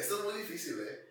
[0.00, 1.10] Esto es muy difícil, ¿eh?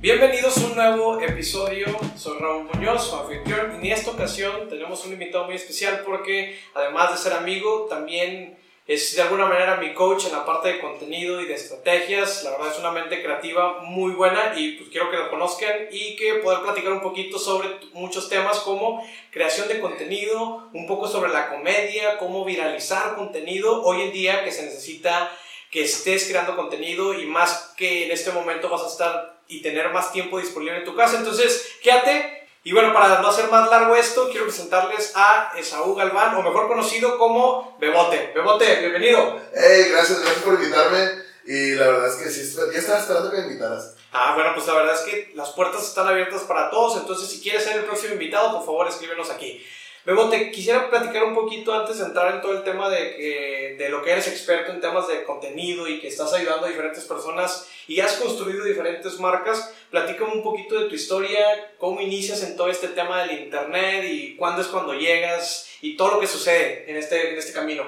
[0.00, 1.86] Bienvenidos a un nuevo episodio.
[2.16, 3.82] Soy Raúl Muñoz, su anfitrión.
[3.82, 8.56] Y en esta ocasión tenemos un invitado muy especial porque, además de ser amigo, también
[8.88, 12.42] es de alguna manera mi coach en la parte de contenido y de estrategias.
[12.42, 16.16] La verdad es una mente creativa muy buena y pues quiero que lo conozcan y
[16.16, 21.30] que poder platicar un poquito sobre muchos temas como creación de contenido, un poco sobre
[21.30, 25.30] la comedia, cómo viralizar contenido hoy en día que se necesita
[25.70, 29.90] que estés creando contenido y más que en este momento vas a estar y tener
[29.90, 31.18] más tiempo disponible en tu casa.
[31.18, 32.37] Entonces, quédate.
[32.64, 36.66] Y bueno, para no hacer más largo esto, quiero presentarles a Esaú Galván, o mejor
[36.66, 38.32] conocido como Bebote.
[38.34, 39.40] Bebote, bienvenido.
[39.54, 41.28] Hey, gracias, gracias por invitarme.
[41.46, 43.94] Y la verdad es que sí, ya estaba esperando que me invitaras.
[44.12, 47.40] Ah, bueno, pues la verdad es que las puertas están abiertas para todos, entonces si
[47.40, 49.64] quieres ser el próximo invitado, por favor escríbenos aquí.
[50.04, 53.76] Bebo, te quisiera platicar un poquito antes de entrar en todo el tema de, que,
[53.78, 57.04] de lo que eres experto en temas de contenido y que estás ayudando a diferentes
[57.04, 59.72] personas y has construido diferentes marcas.
[59.90, 64.36] Platícame un poquito de tu historia, cómo inicias en todo este tema del internet y
[64.36, 67.84] cuándo es cuando llegas y todo lo que sucede en este, en este camino.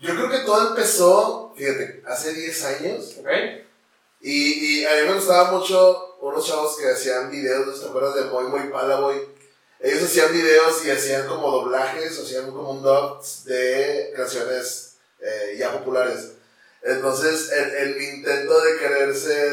[0.00, 3.16] Yo creo que todo empezó, fíjate, hace 10 años.
[3.20, 3.28] ¿Ok?
[4.22, 8.24] Y, y a mí me gustaba mucho unos chavos que hacían videos, ¿te acuerdas de
[8.24, 9.39] Muy Muy Palaboy?
[9.82, 15.72] Ellos hacían videos y hacían como doblajes, hacían como un dub de canciones eh, ya
[15.72, 16.32] populares.
[16.82, 19.52] Entonces, el, el, intento de querer ser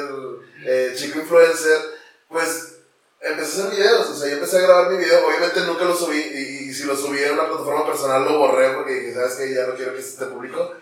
[0.65, 1.81] eh, chico influencer,
[2.29, 2.77] pues
[3.21, 4.09] empecé a hacer videos.
[4.09, 5.25] O sea, yo empecé a grabar mi video.
[5.27, 6.19] Obviamente nunca lo subí.
[6.19, 9.65] Y, si lo subí en una plataforma personal, lo borré porque dije, ¿sabes que Ya
[9.65, 10.73] no quiero que esté público.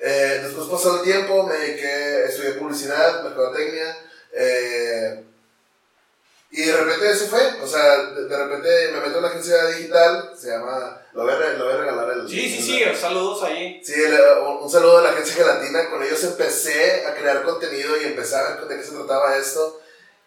[0.00, 3.96] Eh, después pasó el tiempo, me dediqué, estudié publicidad, mercadotecnia.
[4.32, 5.24] Eh,
[6.50, 10.32] y de repente eso fue, o sea, de, repente me meto en una agencia digital,
[10.34, 12.26] se llama, lo voy a, lo voy a regalar el...
[12.26, 13.82] Sí, sí, sí, saludos ahí.
[13.84, 13.92] Sí,
[14.62, 18.54] un, saludo de la agencia Gelatina, con ellos empecé a crear contenido y empecé a
[18.54, 19.78] ver de qué se trataba esto.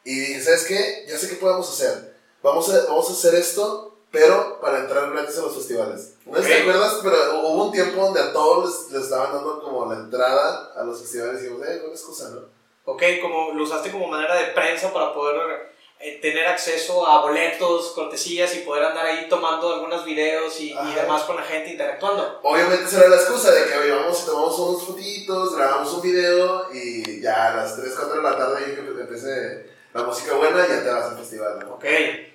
[0.04, 1.06] Y dije, ¿sabes qué?
[1.08, 2.16] Ya sé qué podemos hacer.
[2.44, 6.14] Vamos a, vamos a hacer esto, pero para entrar gratis a los festivales.
[6.26, 7.00] ¿No te acuerdas?
[7.02, 10.84] Pero hubo un tiempo donde a todos les, les, estaban dando como la entrada a
[10.84, 12.42] los festivales y dijimos, eh, buena excusa, ¿no?
[12.86, 15.72] Ok, como lo usaste como manera de prensa para poder
[16.04, 20.94] eh, tener acceso a boletos, cortesías y poder andar ahí tomando algunos videos y, y,
[20.96, 22.40] demás con la gente interactuando.
[22.44, 26.02] Obviamente esa era la excusa de que hoy vamos y tomamos unos fotitos, grabamos un
[26.02, 30.34] video y ya a las 3, 4 de la tarde yo que empiece la música
[30.34, 31.60] buena y ya te vas al festival.
[31.60, 31.76] ¿no?
[31.76, 31.86] Ok,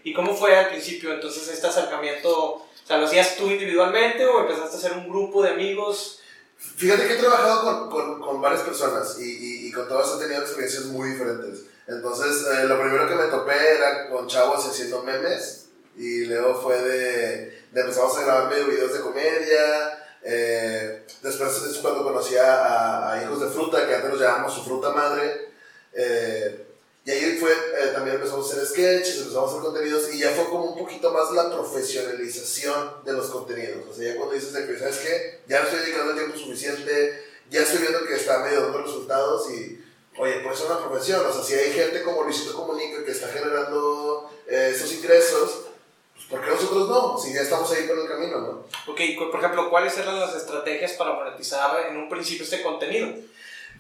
[0.05, 2.33] ¿y cómo fue al principio entonces este acercamiento?
[2.33, 6.21] O sea, ¿lo hacías tú individualmente o empezaste a hacer un grupo de amigos?
[6.57, 10.23] Fíjate que he trabajado con, con, con varias personas y, y, y con todas he
[10.23, 11.65] tenido experiencias muy diferentes.
[11.87, 15.67] Entonces, eh, lo primero que me topé era con chavos haciendo memes.
[15.97, 20.05] Y luego fue de, de empezamos a grabar medio videos de comedia.
[20.23, 24.65] Eh, después es cuando conocí a, a, Hijos de Fruta, que antes nos llamábamos su
[24.65, 25.53] fruta madre.
[25.93, 26.67] Eh,
[27.05, 27.53] y ahí fue,
[27.95, 30.13] también empezamos a hacer sketches, empezamos a hacer contenidos.
[30.13, 33.87] Y ya fue como un poquito más la profesionalización de los contenidos.
[33.89, 35.43] O sea, ya cuando dices de que, ¿sabes qué?
[35.47, 37.25] Ya no estoy dedicando tiempo suficiente.
[37.49, 39.86] Ya estoy viendo que está medio dando resultados y
[40.19, 43.29] oye, pues es una profesión, o sea, si hay gente como Luisito Comunica que está
[43.29, 45.67] generando eh, esos ingresos,
[46.15, 47.19] pues ¿por qué nosotros no?
[47.19, 48.93] Si ya estamos ahí por el camino, ¿no?
[48.93, 49.01] Ok,
[49.31, 53.09] por ejemplo, ¿cuáles eran las estrategias para monetizar en un principio este contenido?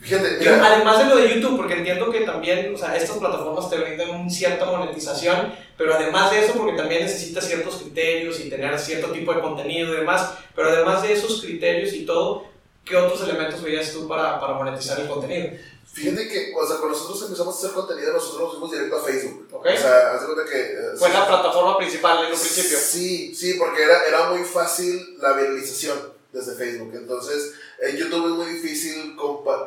[0.01, 3.71] Fíjate, mira, Además de lo de YouTube, porque entiendo que también, o sea, estas plataformas
[3.71, 8.51] te brindan una cierta monetización, pero además de eso, porque también necesitas ciertos criterios y
[8.51, 12.45] tener cierto tipo de contenido y demás, pero además de esos criterios y todo,
[12.87, 15.59] ¿qué otros elementos veías tú para, para monetizar el contenido?
[15.93, 19.03] Fíjate que, o sea, cuando nosotros empezamos a hacer contenido, nosotros nos fuimos directo a
[19.03, 19.49] Facebook.
[19.51, 20.61] O sea, hace cuenta que.
[20.61, 22.79] Eh, Fue la plataforma principal en un principio.
[22.79, 25.99] Sí, sí, porque era, era muy fácil la viralización
[26.33, 26.93] desde Facebook.
[26.95, 29.17] Entonces, en YouTube es muy difícil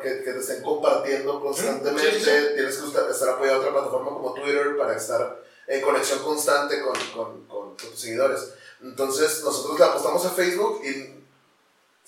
[0.00, 2.54] que, que, te estén compartiendo constantemente.
[2.54, 6.94] Tienes que estar apoyado a otra plataforma como Twitter para estar en conexión constante con,
[7.12, 8.52] con, con tus seguidores.
[8.80, 11.19] Entonces, nosotros le apostamos a Facebook y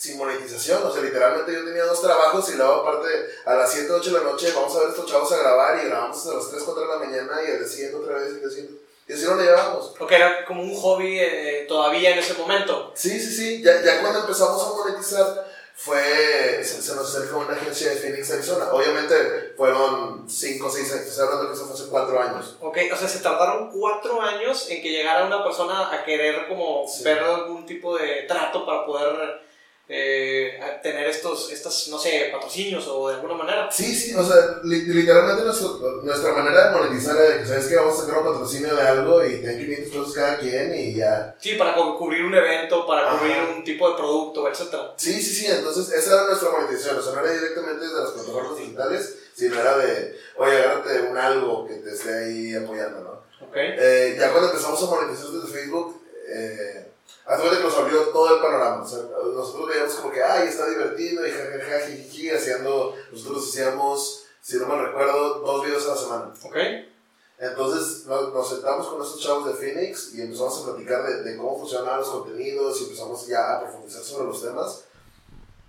[0.02, 0.82] sin monetización.
[0.84, 3.08] O sea, literalmente yo tenía dos trabajos y luego aparte
[3.44, 5.87] a las 7, 8 de la noche vamos a ver estos chavos a grabar y
[5.87, 8.69] grabamos hasta las 3, 4 de la mañana y al siguiente otra vez y al
[9.06, 9.94] Y así no lo llevamos.
[10.00, 12.93] Ok, era como un hobby eh, todavía en ese momento.
[12.96, 13.62] Sí, sí, sí.
[13.62, 15.46] Ya, ya cuando empezamos a monetizar
[15.76, 18.72] fue, se, nos acercó una agencia de Phoenix, Arizona.
[18.72, 22.56] Obviamente fueron 5 o 6 años, estoy hablando que eso fue hace 4 años.
[22.60, 26.87] Ok, o sea, se tardaron 4 años en que llegara una persona a querer como
[27.04, 29.51] ver algún tipo de trato para poder
[29.88, 33.70] eh, tener estos, estos, no sé, patrocinios o de alguna manera.
[33.70, 38.02] Sí, sí, o sea, literalmente nuestra manera de monetizar es que, ¿sabes que Vamos a
[38.02, 41.34] sacar un patrocinio de algo y tienen 500 pesos cada quien y ya.
[41.40, 44.93] Sí, para cubrir un evento, para cubrir un tipo de producto, etc.
[44.96, 48.11] Sí, sí, sí, entonces esa era nuestra monetización, o sea, no era directamente desde las
[48.12, 53.46] plataformas digitales, sino era de, oye, agárrate un algo que te esté ahí apoyando, ¿no?
[53.46, 53.56] Ok.
[53.56, 56.91] Eh, ya cuando empezamos a monetizar desde Facebook, eh,
[57.25, 58.82] Hace que nos abrió todo el panorama.
[58.82, 58.99] O sea,
[59.35, 64.67] nosotros veíamos como que, ay, está divertido y jajaja, jiji, haciendo, nosotros hacíamos, si no
[64.67, 66.35] me recuerdo, dos videos a la semana.
[66.43, 66.56] Ok.
[67.38, 71.59] Entonces nos, sentamos con estos chavos de Phoenix y empezamos a platicar de, de, cómo
[71.59, 74.85] funcionaban los contenidos y empezamos ya a profundizar sobre los temas.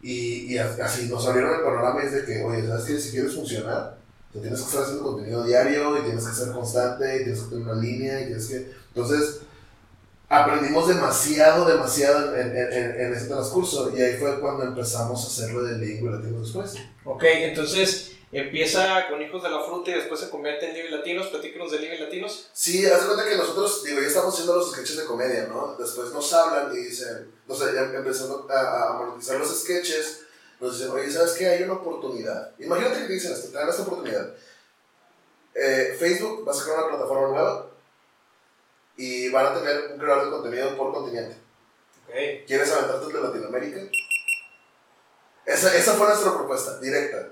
[0.01, 2.99] Y, y así nos abrieron el panorama y es de que, oye, ¿sabes qué?
[2.99, 3.97] Si quieres funcionar,
[4.31, 7.49] te tienes que estar haciendo contenido diario y tienes que ser constante y tienes que
[7.49, 8.71] tener una línea y tienes que...
[8.93, 9.39] Entonces,
[10.33, 15.63] aprendimos demasiado, demasiado en, en, en, ese transcurso y ahí fue cuando empezamos a hacerlo
[15.63, 16.73] de lingua latino después.
[17.05, 21.27] Ok, entonces empieza con Hijos de la Fruta y después se convierte en Live Latinos.
[21.27, 22.49] Platícanos de Live Latinos.
[22.51, 25.75] Sí, haz de cuenta que nosotros, digo, ya estamos haciendo los sketches de comedia, ¿no?
[25.77, 30.23] Después nos hablan y dicen, o sea, ya empezando a, a monetizar los sketches,
[30.59, 31.47] nos dicen, oye, ¿sabes qué?
[31.47, 32.51] Hay una oportunidad.
[32.57, 34.33] Imagínate que te dicen esto, te dan esta oportunidad.
[35.53, 37.72] Eh, Facebook va a sacar una plataforma nueva
[38.95, 41.37] y van a tener un creador de contenido por continente.
[42.07, 42.43] Okay.
[42.45, 43.81] ¿Quieres aventarte de Latinoamérica?
[45.45, 47.29] Esa, esa fue nuestra propuesta, directa.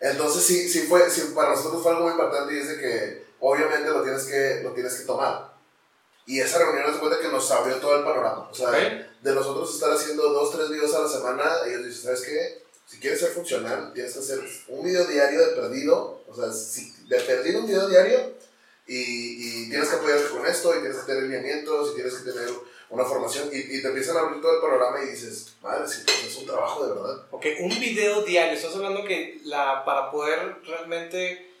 [0.00, 3.26] Entonces sí, sí fue, sí, para nosotros fue algo muy importante y es de que
[3.40, 5.50] obviamente lo tienes que, lo tienes que tomar.
[6.26, 8.48] Y esa reunión nos cuenta que nos abrió todo el panorama.
[8.50, 12.22] O sea, de nosotros estar haciendo dos, tres videos a la semana, ellos dicen, ¿sabes
[12.22, 12.64] qué?
[12.86, 16.22] Si quieres ser funcional, tienes que hacer un video diario de perdido.
[16.28, 18.32] O sea, si de perdido un video diario,
[18.92, 22.32] y, y, tienes que apoyarte con esto, y tienes que tener lineamientos, y tienes que
[22.32, 22.50] tener
[22.88, 26.02] una formación, y, y te empiezan a abrir todo el panorama y dices, madre, sí,
[26.04, 27.24] pues es un trabajo de verdad.
[27.30, 31.52] Ok, un video diario, estás hablando que la, para poder realmente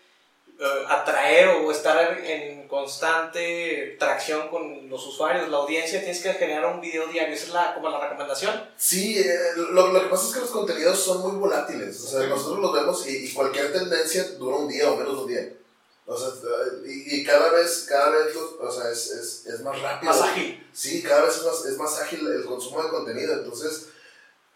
[0.58, 6.66] uh, atraer o estar en constante tracción con los usuarios, la audiencia, tienes que generar
[6.66, 8.60] un video diario, ¿esa es la, como la recomendación?
[8.76, 12.26] Sí, eh, lo, lo, que pasa es que los contenidos son muy volátiles, o sea,
[12.26, 15.60] nosotros los vemos y, y cualquier tendencia dura un día o menos de un día.
[16.12, 16.30] O sea,
[16.84, 20.10] y, y, cada vez, cada vez o sea, es, es, es, más rápido.
[20.10, 20.68] Más ágil.
[20.72, 23.32] Sí, cada vez es más, es más ágil el consumo de contenido.
[23.34, 23.86] Entonces,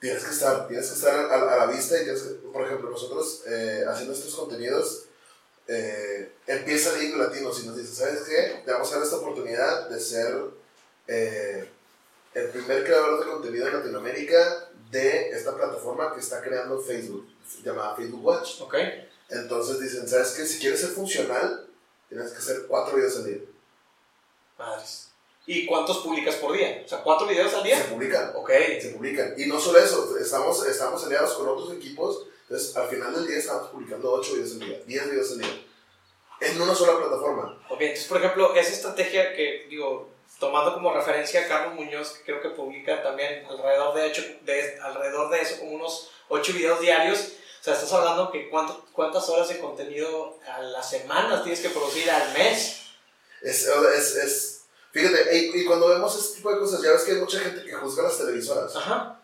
[0.01, 2.91] tienes que estar, tienes que estar a, a la vista y tienes que, por ejemplo,
[2.91, 5.05] nosotros eh, haciendo estos contenidos,
[5.69, 8.63] eh, empieza Liga Latinos y nos dice, ¿sabes qué?
[8.65, 10.37] Te vamos a dar esta oportunidad de ser
[11.07, 11.71] eh,
[12.35, 17.29] el primer creador de contenido en Latinoamérica de esta plataforma que está creando Facebook,
[17.63, 18.61] llamada Facebook Watch.
[18.61, 18.75] Ok.
[19.29, 20.47] Entonces dicen, ¿sabes qué?
[20.47, 21.67] Si quieres ser funcional,
[22.09, 23.39] tienes que hacer cuatro videos al día.
[24.59, 25.11] Madres.
[25.47, 26.83] ¿Y cuántos publicas por día?
[26.85, 27.77] O sea, ¿cuatro videos al día?
[27.77, 28.33] Se publican.
[28.35, 28.51] Ok.
[28.81, 29.35] Se publican.
[29.37, 32.27] Y no solo eso, estamos, estamos aliados con otros equipos.
[32.43, 35.65] Entonces, al final del día estamos publicando ocho videos al día, diez videos al día.
[36.41, 37.63] En una sola plataforma.
[37.69, 42.25] Ok, entonces, por ejemplo, esa estrategia que, digo, tomando como referencia a Carlos Muñoz, que
[42.25, 46.81] creo que publica también alrededor de, hecho, de, alrededor de eso, como unos ocho videos
[46.81, 47.33] diarios
[47.65, 52.11] sea, estás hablando que cuánto, cuántas horas de contenido a las semanas tienes que producir
[52.11, 52.83] al mes.
[53.41, 54.61] Es, es, es
[54.93, 57.65] fíjate, y, y, cuando vemos este tipo de cosas, ya ves que hay mucha gente
[57.65, 58.77] que juzga las televisoras.
[58.77, 59.19] Ajá.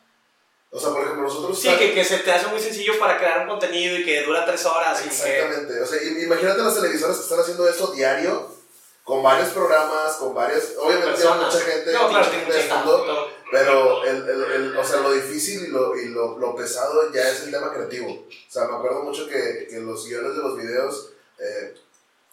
[0.71, 1.61] O sea, por ejemplo, nosotros...
[1.61, 4.47] Sí, que, que, se te hace muy sencillo para crear un contenido y que dura
[4.47, 5.05] tres horas.
[5.05, 5.73] Exactamente.
[5.73, 5.83] Y que...
[5.83, 8.55] O sea, imagínate las televisoras que están haciendo eso diario,
[9.05, 10.75] con varios programas, con varias...
[10.79, 11.93] Obviamente hay mucha gente...
[11.93, 16.07] No, mucha gente mundo, pero el, el, el, o sea, lo difícil y, lo, y
[16.07, 18.09] lo, lo, pesado ya es el tema creativo.
[18.09, 21.75] O sea, me acuerdo mucho que, que los guiones de los videos, eh,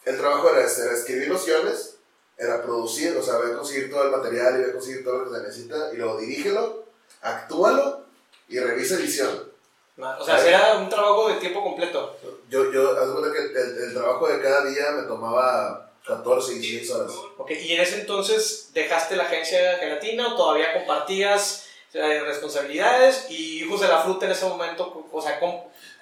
[0.06, 1.96] el trabajo era, era escribir los guiones,
[2.38, 5.38] era producir, o sea, a conseguir todo el material y a conseguir todo lo que
[5.38, 6.86] se necesita, y luego dirígelo,
[7.22, 8.04] actúalo
[8.48, 9.52] y revisa edición.
[9.98, 12.16] O sea, era un trabajo de tiempo completo.
[12.48, 16.60] Yo, yo, haz cuenta que el, el trabajo de cada día me tomaba 14 y
[16.60, 17.12] 16 horas.
[17.38, 23.64] Ok, ¿y en ese entonces dejaste la agencia gelatina o todavía compartías eh, responsabilidades y
[23.64, 25.08] hijos de la fruta en ese momento?
[25.12, 25.40] O sea,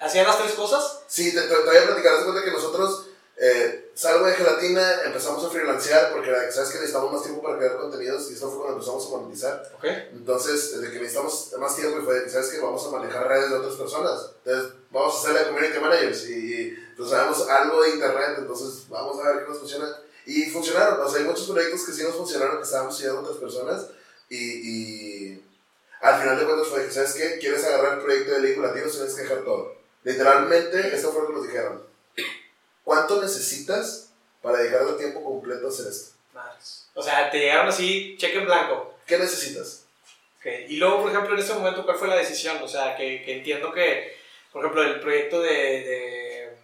[0.00, 1.00] ¿hacían las tres cosas?
[1.08, 2.24] Sí, te, te, voy a platicar.
[2.24, 3.05] Cuenta que nosotros
[3.38, 7.76] eh, salgo de gelatina, empezamos a freelancear porque sabes que necesitamos más tiempo para crear
[7.76, 9.72] contenidos y esto fue cuando empezamos a monetizar.
[9.76, 10.08] Okay.
[10.12, 13.56] Entonces, desde que necesitamos más tiempo y fue, sabes que vamos a manejar redes de
[13.56, 14.30] otras personas.
[14.42, 19.22] Entonces, vamos a hacer la community managers y, pues sabemos algo de internet, entonces vamos
[19.22, 19.96] a ver qué nos funciona.
[20.24, 23.22] Y funcionaron, o sea, hay muchos proyectos que sí nos funcionaron, que estábamos siguiendo a
[23.22, 23.86] otras personas
[24.30, 25.44] y, y
[26.00, 27.38] al final de cuentas fue, ¿sabes qué?
[27.38, 28.90] ¿Quieres agarrar el proyecto de Liga Latino?
[28.90, 29.76] Tienes que dejar todo.
[30.04, 31.95] Literalmente, esto fue lo que nos dijeron
[32.86, 36.12] ¿Cuánto necesitas para dejar de tiempo completo hacer esto?
[36.32, 36.86] Madres.
[36.94, 38.94] O sea, te llegaron así, cheque en blanco.
[39.04, 39.82] ¿Qué necesitas?
[40.36, 40.38] Ok.
[40.38, 40.66] Okay.
[40.68, 42.58] Y luego, por ejemplo, en ese momento, ¿cuál fue la decisión?
[42.62, 44.16] O sea, que, que entiendo que,
[44.52, 46.56] por ejemplo, el proyecto de, de,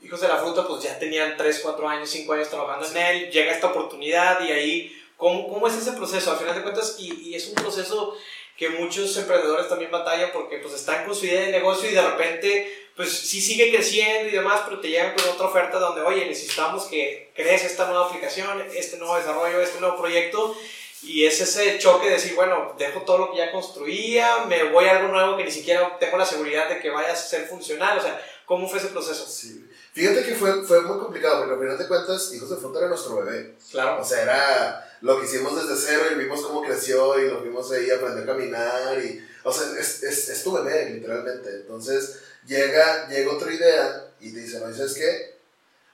[0.00, 3.30] Hijos de la Fruta, pues ya tenían 3, 4 años, 5 años trabajando en él,
[3.32, 6.30] llega esta oportunidad y ahí, ¿cómo, cómo es ese proceso?
[6.30, 8.16] Al final de cuentas, y, y es un proceso
[8.58, 12.02] que muchos emprendedores también batallan porque pues están con su idea de negocio y de
[12.02, 16.26] repente pues sí sigue creciendo y demás, pero te llegan con otra oferta donde, oye,
[16.26, 20.56] necesitamos que crees esta nueva aplicación, este nuevo desarrollo, este nuevo proyecto
[21.02, 24.86] y es ese choque de decir, bueno, dejo todo lo que ya construía, me voy
[24.86, 27.98] a algo nuevo que ni siquiera tengo la seguridad de que vaya a ser funcional.
[27.98, 29.24] O sea, ¿cómo fue ese proceso?
[29.24, 29.64] Sí.
[29.98, 32.88] Fíjate que fue, fue muy complicado, porque al final de cuentas, Hijos de Fruta era
[32.88, 33.56] nuestro bebé.
[33.68, 34.00] Claro.
[34.00, 37.72] O sea, era lo que hicimos desde cero y vimos cómo creció y lo vimos
[37.72, 39.04] ahí aprender a caminar.
[39.04, 41.50] Y, o sea, es, es, es tu bebé, literalmente.
[41.50, 45.34] Entonces, llega, llega otra idea y te dice, no, ¿sabes qué?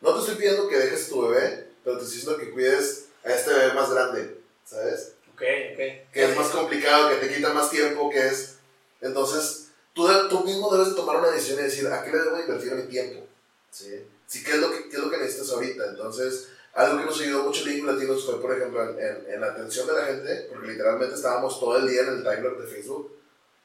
[0.03, 3.33] No te estoy pidiendo que dejes tu bebé, pero te estoy diciendo que cuides a
[3.33, 4.37] este bebé más grande.
[4.67, 5.13] ¿sabes?
[5.33, 5.41] Ok,
[5.73, 6.13] ok.
[6.13, 8.57] Que es más complicado, que te quita más tiempo, que es...
[9.01, 12.39] Entonces, tú, tú mismo debes de tomar una decisión y decir, ¿a qué le debo
[12.39, 13.27] invertir mi tiempo?
[13.75, 14.07] ¿Sí?
[14.29, 14.45] ¿Sí?
[14.45, 15.85] ¿Qué, es lo que, ¿Qué es lo que necesitas ahorita?
[15.91, 19.89] Entonces, algo que nos ayudó mucho Link Latinos fue, por ejemplo, en, en, la atención
[19.89, 23.17] de la gente, porque literalmente estábamos todo el día en el timeline de Facebook.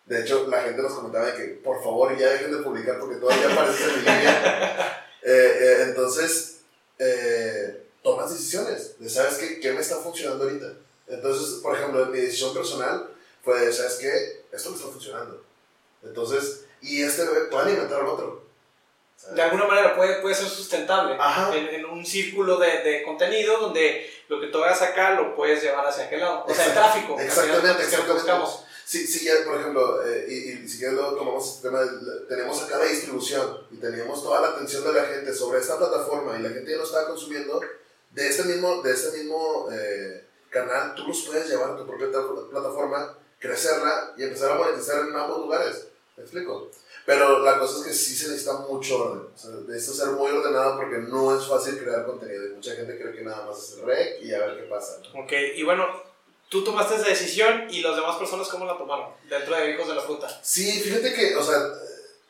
[0.07, 3.53] De hecho, la gente nos comentaba que, por favor, ya dejen de publicar porque todavía
[3.53, 5.05] aparece en mi línea.
[5.21, 6.61] Eh, eh, entonces,
[6.97, 9.59] eh, tomas decisiones de, ¿sabes qué?
[9.59, 10.75] ¿Qué me está funcionando ahorita?
[11.07, 13.09] Entonces, por ejemplo, mi decisión personal
[13.43, 14.45] fue, ¿sabes qué?
[14.49, 15.43] Esto me está funcionando.
[16.03, 18.48] Entonces, y este puede alimentar al otro.
[19.35, 21.17] De alguna manera puede, puede ser sustentable
[21.53, 25.61] en, en, un círculo de, de, contenido donde lo que tú hagas acá lo puedes
[25.61, 26.45] llevar hacia aquel lado.
[26.47, 27.19] O sea, el tráfico.
[27.19, 28.31] Exactamente, exactamente.
[28.85, 32.21] Sí, sí, ya, por ejemplo, eh, y, y, si quieres luego tomamos este tema, de,
[32.27, 36.39] tenemos acá la distribución y teníamos toda la atención de la gente sobre esta plataforma
[36.39, 37.61] y la gente ya lo estaba consumiendo,
[38.09, 42.07] de este mismo, de este mismo eh, canal, tú los puedes llevar a tu propia
[42.49, 45.85] plataforma, crecerla y empezar a monetizar en ambos lugares.
[46.17, 46.71] ¿Me explico?
[47.05, 49.27] Pero la cosa es que sí se necesita mucho orden.
[49.33, 52.45] O sea, necesita ser muy ordenado porque no es fácil crear contenido.
[52.45, 54.99] Y mucha gente cree que nada más es el rec y a ver qué pasa.
[55.01, 55.21] ¿no?
[55.21, 55.87] Ok, y bueno,
[56.49, 59.95] tú tomaste esa decisión y las demás personas cómo la tomaron dentro de Hijos de
[59.95, 60.39] la Fruta.
[60.43, 61.57] Sí, fíjate que, o sea,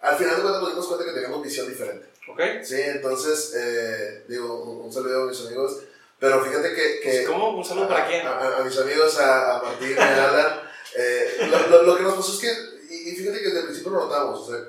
[0.02, 2.08] al final de cuentas nos dimos cuenta que teníamos visión diferente.
[2.30, 2.42] Ok.
[2.64, 5.80] Sí, entonces, eh, digo, un, un saludo a mis amigos.
[6.20, 7.00] Pero fíjate que...
[7.00, 7.58] que ¿Cómo?
[7.58, 8.28] ¿Un saludo para quién?
[8.28, 10.62] A, a, mis amigos, a, a Martín a Alan.
[10.96, 13.66] Eh, lo, lo, lo, que nos pasó es que, y, y, fíjate que desde el
[13.66, 14.66] principio lo notamos, o sea,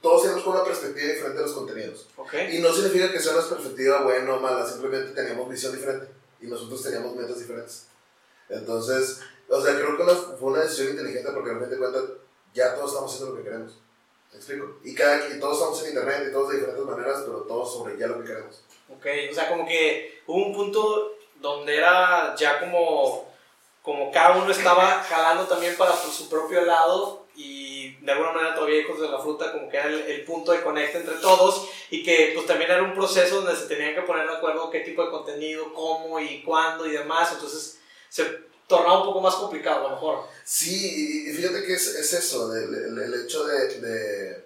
[0.00, 2.06] todos tenemos con una perspectiva diferente de los contenidos.
[2.16, 2.56] Okay.
[2.56, 6.08] Y no significa que sea una perspectiva buena o mala, simplemente teníamos visión diferente
[6.40, 7.86] y nosotros teníamos metas diferentes.
[8.48, 12.02] Entonces, o sea, creo que una, fue una decisión inteligente porque al fin de cuentas
[12.54, 13.78] ya todos estamos haciendo lo que queremos.
[14.32, 14.78] ¿Me explico?
[14.84, 17.98] Y, cada, y todos estamos en internet y todos de diferentes maneras, pero todos sobre
[17.98, 18.62] ya lo que queremos.
[18.88, 23.25] Ok, o sea, como que hubo un punto donde era ya como,
[23.86, 28.80] como cada uno estaba jalando también para su propio lado y de alguna manera todavía
[28.80, 32.32] hijos de la fruta como que era el, punto de conecte entre todos y que
[32.34, 35.12] pues también era un proceso donde se tenían que poner de acuerdo qué tipo de
[35.12, 37.78] contenido, cómo y cuándo y demás, entonces
[38.08, 38.24] se
[38.66, 40.24] tornaba un poco más complicado a lo mejor.
[40.42, 44.44] Sí, y fíjate que es, es eso, el, el, el hecho de, de,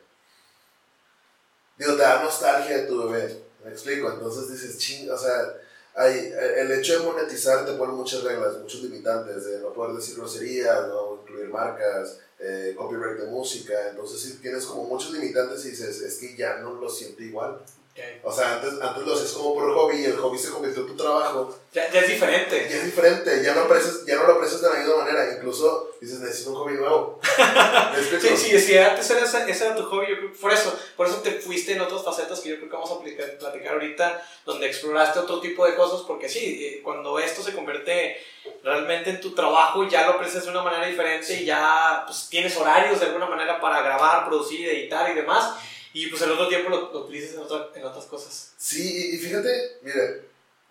[1.78, 5.54] digo, te da nostalgia de tu bebé, me explico, entonces dices, ching, o sea,
[6.00, 10.16] hay, el hecho de monetizar te pone muchas reglas, muchos limitantes, de no poder decir
[10.16, 15.70] groserías, no incluir marcas, eh, copyright de música, entonces sí tienes como muchos limitantes y
[15.70, 17.60] dices, es que ya no lo siento igual.
[18.00, 18.20] Okay.
[18.22, 20.88] O sea, antes, antes lo hacías como por hobby y el hobby se convirtió en
[20.88, 21.54] tu trabajo.
[21.72, 22.66] Ya, ya es diferente.
[22.70, 25.90] Ya es diferente, ya no, aprecias, ya no lo aprecias de la misma manera, incluso
[26.00, 27.20] dices, necesito un hobby nuevo.
[28.20, 31.16] sí, sí, sí, antes era ese, era tu hobby, yo creo, por eso, por eso
[31.16, 34.66] te fuiste en otras facetas que yo creo que vamos a aplicar, platicar ahorita, donde
[34.66, 38.16] exploraste otro tipo de cosas, porque sí, eh, cuando esto se convierte
[38.64, 42.56] realmente en tu trabajo, ya lo aprecias de una manera diferente y ya pues, tienes
[42.56, 45.54] horarios de alguna manera para grabar, producir, editar y demás
[45.92, 48.52] y pues el otro tiempo lo, lo utilizas en, otra, en, otras cosas.
[48.56, 50.22] Sí, y fíjate, mire,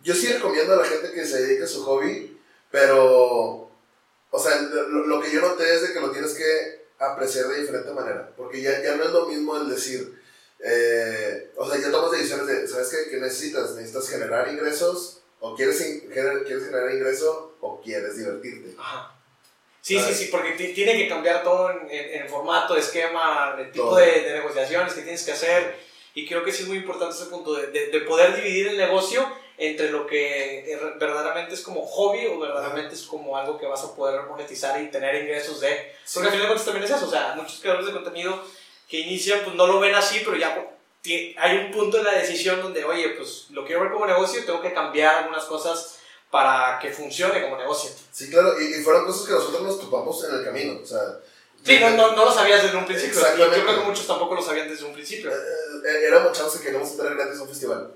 [0.02, 2.38] yo sí recomiendo a la gente que se dedique a su hobby,
[2.72, 3.70] pero,
[4.32, 7.62] o sea, lo, lo, que yo noté es de que lo tienes que apreciar de
[7.62, 10.20] diferente manera, porque ya, ya no es lo mismo el decir,
[10.60, 13.10] eh, o sea, ya tomas decisiones de, ¿sabes qué?
[13.10, 13.76] ¿Qué necesitas?
[13.76, 15.22] ¿Necesitas generar ingresos?
[15.42, 17.56] ¿O quieres, in, gener, quieres generar ingreso?
[17.62, 18.76] ¿O quieres divertirte?
[18.78, 19.19] Ajá.
[19.82, 23.96] Sí, sí, sí, porque tiene que cambiar todo en, en, en formato, esquema, el tipo
[23.96, 25.76] de, de, negociaciones que tienes que hacer.
[26.14, 28.78] Y creo que sí es muy importante ese punto de, de, de, poder dividir el
[28.78, 29.26] negocio
[29.58, 33.96] entre lo que verdaderamente es como hobby o verdaderamente es como algo que vas a
[33.96, 35.94] poder monetizar y tener ingresos de.
[36.14, 38.42] Porque al final de cuentas también es eso, o sea, muchos creadores de contenido
[38.88, 40.66] que inician pues no lo ven así, pero ya
[41.38, 44.62] hay un punto en la decisión donde, oye, pues lo quiero ver como negocio, tengo
[44.62, 45.99] que cambiar algunas cosas
[46.32, 47.90] para que funcione como negocio.
[48.12, 51.00] Sí, claro, y, y fueron cosas que nosotros nos topamos en el camino, o sea...
[51.64, 53.20] Sí, no, no, no lo sabías desde un principio.
[53.36, 55.30] Y yo creo que muchos tampoco lo sabían desde un principio.
[55.30, 55.36] eh,
[55.86, 57.92] eh, éramos chavos que queríamos entrar gratis a un festival.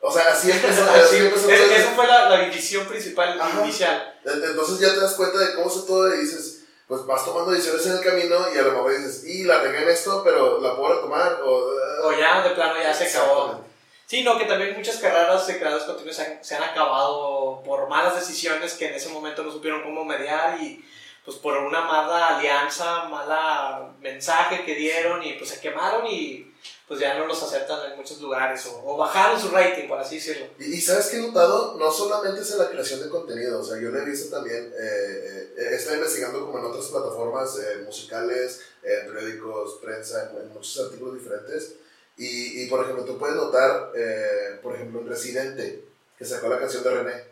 [0.00, 0.82] O sea, así empezó.
[0.90, 3.62] Así sí, empezó es- esa fue la, la visión principal Ajá.
[3.62, 4.18] inicial.
[4.24, 7.86] Entonces ya te das cuenta de cómo se todo y dices, pues vas tomando decisiones
[7.86, 10.74] en el camino y a lo mejor dices, y la regué en esto, pero la
[10.76, 11.40] puedo retomar.
[11.44, 11.70] O,
[12.06, 13.64] O ya de plano ya se acabó.
[14.06, 17.60] Sí, no, que también muchas carreras de creadores de contenido se han, se han acabado
[17.64, 20.84] por malas decisiones que en ese momento no supieron cómo mediar y
[21.24, 26.54] pues por una mala alianza, mala mensaje que dieron y pues se quemaron y
[26.86, 30.16] pues ya no los aceptan en muchos lugares o, o bajaron su rating, por así
[30.16, 30.46] decirlo.
[30.60, 33.64] Y, y sabes que he notado, no solamente es en la creación de contenido, o
[33.64, 38.60] sea, yo lo he visto también, eh, eh, investigando como en otras plataformas eh, musicales,
[38.84, 41.74] en periódicos, prensa, en, en muchos artículos diferentes.
[42.16, 45.84] Y, y, por ejemplo, tú puedes notar, eh, por ejemplo, en Residente,
[46.18, 47.24] que sacó la canción de René,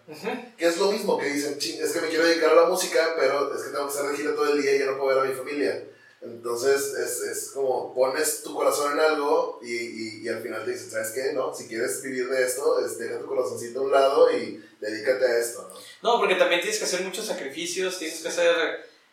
[0.59, 3.15] que es lo mismo que dicen, "Ching, es que me quiero dedicar a la música,
[3.19, 5.17] pero es que tengo que estar de gira todo el día y ya no puedo
[5.19, 5.85] ver a mi familia.
[6.21, 10.73] Entonces es, es como pones tu corazón en algo y, y, y al final te
[10.73, 11.33] dicen, ¿sabes qué?
[11.35, 15.25] No, si quieres vivir de esto, es, deja tu corazoncito a un lado y dedícate
[15.25, 15.69] a esto,
[16.03, 16.13] ¿no?
[16.13, 18.55] No, porque también tienes que hacer muchos sacrificios, tienes que hacer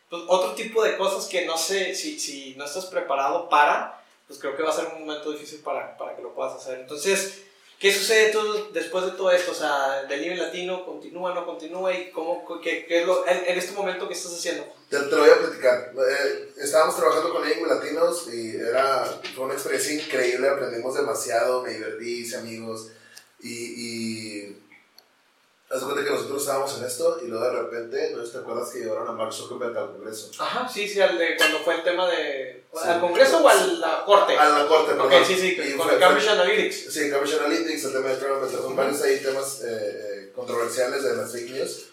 [0.09, 4.00] pues, otro tipo de cosas que no sé, si, si no estás preparado para,
[4.31, 6.79] pues creo que va a ser un momento difícil para, para que lo puedas hacer.
[6.79, 7.41] Entonces,
[7.77, 9.51] ¿qué sucede tú después de todo esto?
[9.51, 11.93] O sea, ¿del nivel latino continúa, no continúa?
[11.93, 14.63] ¿Y cómo, qué, qué es lo, en, en este momento qué estás haciendo?
[14.89, 15.93] Te, te lo voy a platicar.
[15.95, 19.03] Eh, estábamos trabajando con Lingua Latinos y era,
[19.35, 22.87] fue una experiencia increíble, aprendimos demasiado, me divertí, hice amigos
[23.41, 23.55] y...
[23.85, 24.61] y
[25.73, 28.79] haz cuenta que nosotros estábamos en esto y luego de repente, ¿no te acuerdas que
[28.79, 30.29] llevaron a Mark Zuckerberg al Congreso?
[30.39, 32.63] Ajá, sí, sí, al de cuando fue el tema de...
[32.73, 32.79] Sí.
[32.87, 34.37] ¿Al Congreso o a la Corte?
[34.37, 35.25] A la corte, ok, perdón.
[35.25, 36.93] sí, sí, Y con fue- Cambridge Analytics.
[36.93, 41.15] Sí, Cambridge Analytics, el tema de Trump, son varios ahí temas eh, eh, controversiales de
[41.15, 41.85] las fake news.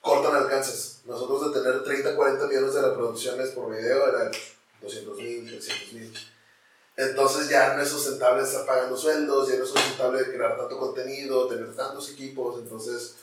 [0.00, 1.00] Cortan alcances.
[1.04, 4.30] Nosotros de tener 30, 40 millones de reproducciones por video eran
[4.82, 6.12] 200 mil, 300 mil.
[6.96, 11.48] Entonces ya no es sustentable estar pagando sueldos, ya no es sustentable crear tanto contenido,
[11.48, 12.60] tener tantos equipos.
[12.60, 13.16] Entonces,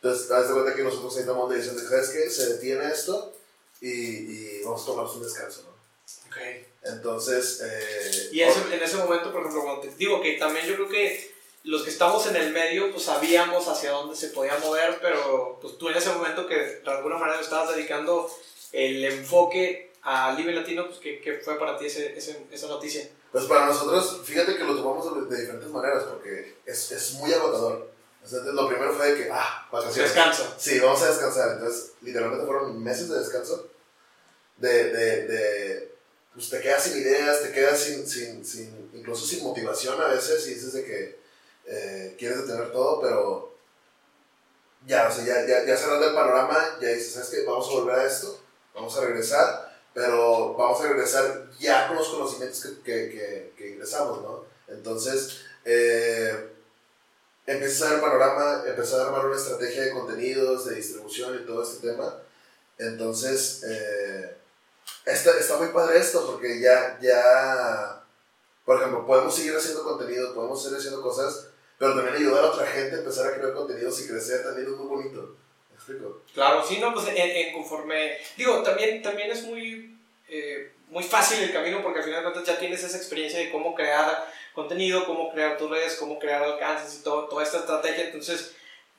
[0.00, 2.30] entonces haz de cuenta que nosotros ahí tomamos la decisión de, ¿sabes qué?
[2.30, 3.34] Se detiene esto
[3.80, 5.68] y, y vamos a tomarnos un descanso, ¿no?
[6.30, 6.36] Ok.
[6.84, 10.74] Entonces, eh, Y ese- en ese momento, por ejemplo, cuando te digo que también yo
[10.76, 14.98] creo que los que estamos en el medio, pues sabíamos hacia dónde se podía mover,
[15.02, 18.30] pero pues tú en ese momento que de alguna manera estabas dedicando
[18.72, 23.06] el enfoque a Libre Latino, pues ¿qué, qué fue para ti ese, ese- esa noticia?
[23.32, 27.32] Pues para nosotros, fíjate que lo tomamos de, de diferentes maneras, porque es, es muy
[27.32, 27.90] agotador.
[28.24, 30.14] Sea, lo primero fue de que, ah, vacaciones.
[30.14, 30.54] Descanso.
[30.58, 31.52] Sí, vamos a descansar.
[31.52, 33.68] Entonces, literalmente fueron meses de descanso.
[34.56, 35.98] De, de, de
[36.38, 40.46] pues te quedas sin ideas, te quedas sin, sin, sin incluso sin motivación a veces
[40.46, 41.20] y dices de que
[41.66, 43.54] eh, quieres detener todo, pero
[44.86, 47.44] ya, o sea, ya, ya, ya cerrando el panorama, ya dices, ¿sabes qué?
[47.44, 48.40] Vamos a volver a esto,
[48.72, 49.67] vamos a regresar,
[49.98, 54.44] pero vamos a regresar ya con los conocimientos que, que, que, que ingresamos, ¿no?
[54.68, 56.50] Entonces, eh,
[57.44, 61.44] empiezas a ver el panorama, empezar a armar una estrategia de contenidos, de distribución y
[61.44, 62.14] todo este tema.
[62.78, 64.36] Entonces, eh,
[65.04, 68.04] está, está muy padre esto porque ya, ya,
[68.64, 72.68] por ejemplo, podemos seguir haciendo contenido, podemos seguir haciendo cosas, pero también ayudar a otra
[72.68, 75.34] gente a empezar a crear contenidos y crecer también es muy bonito.
[76.34, 78.18] Claro, sí, no, pues en, en conforme...
[78.36, 79.96] Digo, también, también es muy,
[80.28, 83.50] eh, muy fácil el camino porque al final de cuentas ya tienes esa experiencia de
[83.50, 88.04] cómo crear contenido, cómo crear tus redes, cómo crear alcances y todo, toda esta estrategia,
[88.04, 88.54] entonces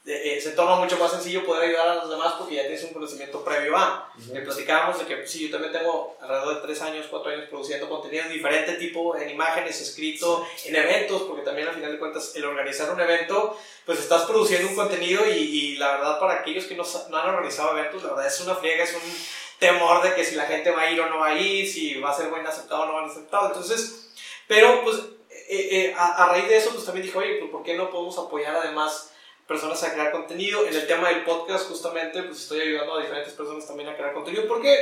[0.09, 2.83] eh, eh, se torna mucho más sencillo poder ayudar a los demás porque ya tienes
[2.83, 4.11] un conocimiento previo a.
[4.33, 7.87] Le platicábamos de que sí, yo también tengo alrededor de 3 años, 4 años produciendo
[7.87, 12.35] contenido de diferente tipo, en imágenes, escrito, en eventos, porque también al final de cuentas
[12.35, 16.65] el organizar un evento, pues estás produciendo un contenido y, y la verdad para aquellos
[16.65, 19.01] que no, no han organizado eventos, la verdad es una friega, es un
[19.59, 21.99] temor de que si la gente va a ir o no va a ir, si
[21.99, 23.47] va a ser buen aceptado o no va a ser aceptado.
[23.49, 24.09] Entonces,
[24.47, 24.97] pero pues
[25.49, 27.91] eh, eh, a, a raíz de eso, pues también dije, oye, pues ¿por qué no
[27.91, 29.11] podemos apoyar además
[29.49, 30.65] personas a crear contenido?
[30.65, 34.13] En el tema del podcast, justamente, pues estoy ayudando a diferentes personas también a crear
[34.13, 34.77] contenido porque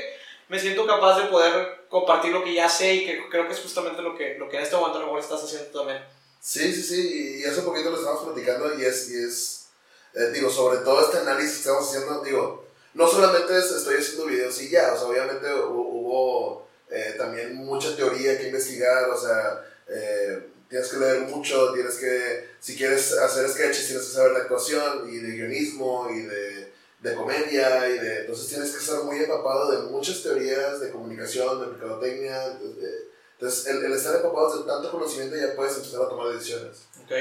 [0.49, 3.59] me siento capaz de poder compartir lo que ya sé y que creo que es
[3.61, 6.03] justamente lo que, lo que en este momento a lo mejor estás haciendo también.
[6.39, 9.67] Sí, sí, sí, y hace poquito lo estábamos platicando y es, y es
[10.13, 14.25] eh, digo, sobre todo este análisis que estamos haciendo, digo, no solamente es- estoy haciendo
[14.25, 19.19] videos y ya, o sea, obviamente hu- hubo eh, también mucha teoría que investigar, o
[19.19, 24.33] sea, eh, tienes que leer mucho, tienes que, si quieres hacer sketches, tienes que saber
[24.33, 29.03] de actuación y de guionismo y de, de comedia y de, entonces tienes que estar
[29.03, 33.07] muy empapado de muchas teorías de comunicación, de mercadotecnia, de-
[33.39, 36.87] entonces el, el estar empapados de tanto conocimiento ya puedes empezar a tomar decisiones.
[37.03, 37.11] Ok.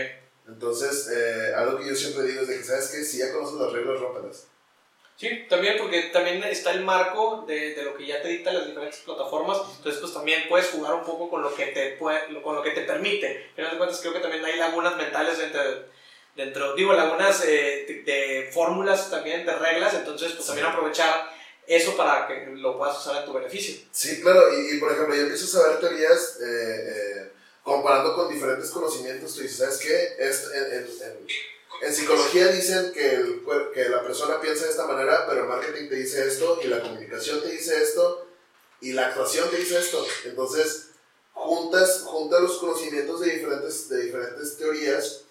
[0.48, 3.04] Entonces, eh, algo que yo siempre digo es de que, ¿sabes qué?
[3.04, 4.44] Si ya conoces las reglas, rómpelas.
[5.16, 8.66] Sí, también porque también está el marco de, de, lo que ya te dictan las
[8.66, 12.54] diferentes plataformas, entonces pues también puedes jugar un poco con lo que te, puede, con
[12.54, 13.50] lo que te permite.
[13.56, 15.62] Pero de cuentas creo que también hay lagunas mentales dentro,
[16.34, 21.34] dentro digo, lagunas eh, de, de, fórmulas también, de reglas, entonces pues también aprovechar
[21.66, 23.74] eso para que lo puedas usar en tu beneficio.
[23.90, 28.30] Sí, claro, y, y por ejemplo, yo empiezo a saber teorías eh, eh, comparando con
[28.30, 30.14] diferentes conocimientos, tú dices, ¿sabes qué?
[30.18, 31.26] Es, en, en, en
[31.82, 33.42] en psicología dicen que, el,
[33.74, 36.80] que la persona piensa de esta manera, pero el marketing te dice esto, y la
[36.80, 38.26] comunicación te dice esto,
[38.80, 40.06] y la actuación te dice esto.
[40.24, 40.90] Entonces,
[41.32, 45.24] juntas, juntas los conocimientos de diferentes, de diferentes teorías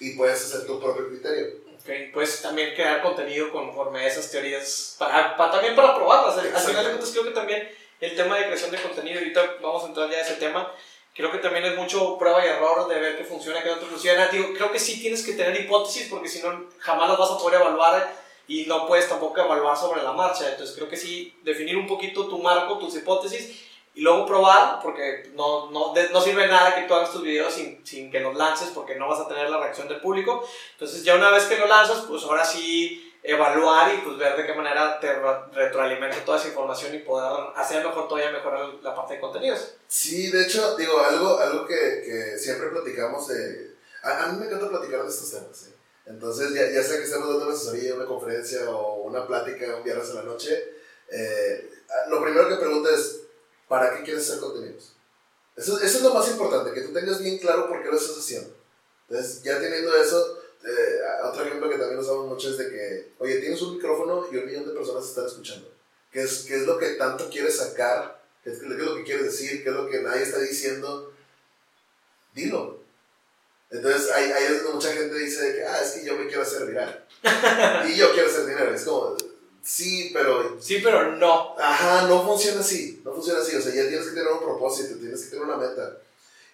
[0.00, 1.64] y puedes hacer tu propio criterio.
[1.80, 2.10] Okay.
[2.12, 6.38] Puedes también crear contenido conforme a esas teorías, para, para también para probarlas.
[6.38, 7.68] Al final de cuentas, creo que también
[8.00, 10.74] el tema de creación de contenido, ahorita vamos a entrar ya a ese tema,
[11.14, 14.26] creo que también es mucho prueba y error de ver qué funciona, qué no funciona.
[14.26, 17.38] Digo, creo que sí tienes que tener hipótesis porque si no, jamás las vas a
[17.38, 20.50] poder evaluar y no puedes tampoco evaluar sobre la marcha.
[20.50, 23.62] Entonces, creo que sí, definir un poquito tu marco, tus hipótesis
[23.94, 27.86] y luego probar, porque no, no, no sirve nada que tú hagas tus videos sin,
[27.86, 30.44] sin que los lances porque no vas a tener la reacción del público.
[30.72, 34.46] Entonces, ya una vez que lo lanzas, pues ahora sí evaluar y pues ver de
[34.46, 35.10] qué manera te
[35.54, 39.76] retroalimenta toda esa información y poder hacer mejor todavía mejorar la parte de contenidos.
[39.88, 43.76] Sí, de hecho, digo, algo, algo que, que siempre platicamos de...
[44.02, 45.74] A, a, mí me encanta platicar de estos temas, ¿sí?
[46.04, 49.82] Entonces, ya, ya sea que estemos dando una asesoría, una conferencia o una plática un
[49.82, 50.74] viernes a la noche,
[51.10, 51.70] eh,
[52.10, 53.22] lo primero que pregunto es,
[53.66, 54.96] ¿para qué quieres hacer contenidos?
[55.56, 58.18] Eso, eso es lo más importante, que tú tengas bien claro por qué lo estás
[58.18, 58.54] haciendo.
[59.08, 63.36] Entonces, ya teniendo eso, eh, otro ejemplo que también usamos mucho es de que, oye,
[63.36, 65.70] tienes un micrófono y un millón de personas están escuchando.
[66.10, 68.22] ¿Qué es, qué es lo que tanto quieres sacar?
[68.42, 69.62] ¿Qué es, ¿Qué es lo que quieres decir?
[69.62, 71.12] ¿Qué es lo que nadie está diciendo?
[72.34, 72.80] Dilo.
[73.70, 76.26] Entonces ahí, ahí es donde mucha gente dice de que, ah, es que yo me
[76.26, 77.06] quiero hacer viral.
[77.88, 78.72] y yo quiero hacer dinero.
[78.72, 79.16] Es como,
[79.62, 80.56] sí, pero...
[80.60, 81.56] Sí, pero no.
[81.58, 83.02] Ajá, no funciona así.
[83.04, 83.56] No funciona así.
[83.56, 85.98] O sea, ya tienes que tener un propósito, tienes que tener una meta.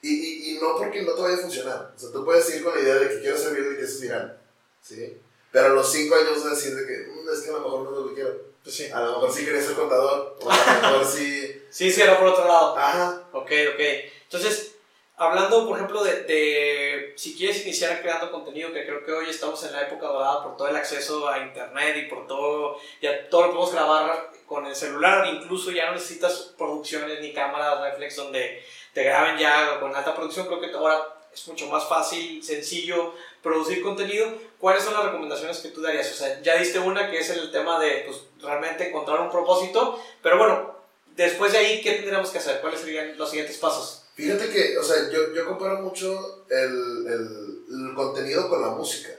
[0.02, 1.92] Y, y, y, no porque no te vaya a funcionar.
[1.94, 3.82] O sea, tú puedes ir con la idea de que quiero ser viral y que
[3.82, 4.40] eso es viral.
[4.82, 5.20] ¿Sí?
[5.52, 7.60] Pero a los 5 años vas a decir de que mmm, es que a lo
[7.60, 8.50] mejor no es lo que quiero.
[8.62, 8.90] Pues sí.
[8.90, 10.38] A lo mejor sí quería ser contador.
[10.40, 11.62] O a lo mejor sí.
[11.70, 12.76] sí, sí, era por otro lado.
[12.76, 13.22] Ajá.
[13.32, 13.80] Ok, ok.
[14.24, 14.76] Entonces,
[15.16, 19.62] hablando, por ejemplo, de, de si quieres iniciar creando contenido, que creo que hoy estamos
[19.64, 23.42] en la época dorada por todo el acceso a internet y por todo, ya todo
[23.42, 28.64] lo podemos grabar con el celular, incluso ya no necesitas producciones ni cámaras reflex donde
[28.94, 33.82] te graben ya con alta producción, creo que ahora es mucho más fácil, sencillo producir
[33.82, 34.32] contenido.
[34.58, 36.10] ¿Cuáles son las recomendaciones que tú darías?
[36.10, 40.02] O sea, ya diste una que es el tema de pues, realmente encontrar un propósito,
[40.22, 40.74] pero bueno,
[41.16, 42.60] después de ahí, ¿qué tendríamos que hacer?
[42.60, 44.02] ¿Cuáles serían los siguientes pasos?
[44.14, 49.10] Fíjate que, o sea, yo, yo comparo mucho el, el, el contenido con la música.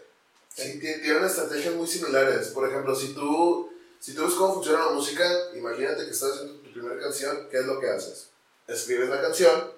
[0.54, 2.50] Sí, tienen estrategias muy similares.
[2.50, 5.24] Por ejemplo, si tú, si tú ves cómo funciona la música,
[5.56, 8.31] imagínate que estás haciendo tu primera canción, ¿qué es lo que haces?
[8.72, 9.72] Escribes la canción,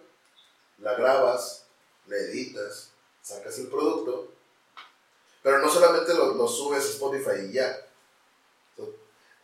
[0.79, 1.65] la grabas,
[2.07, 4.31] la editas, sacas el producto,
[5.41, 7.87] pero no solamente lo, lo subes a Spotify y ya.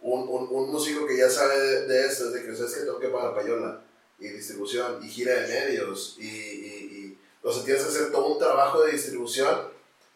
[0.01, 2.81] Un, un, un, músico que ya sabe de, de esto es de que, ¿sabes que
[2.81, 3.81] Tengo que payola
[4.17, 8.93] y distribución y gira de medios y, y, y, o hacer todo un trabajo de
[8.93, 9.69] distribución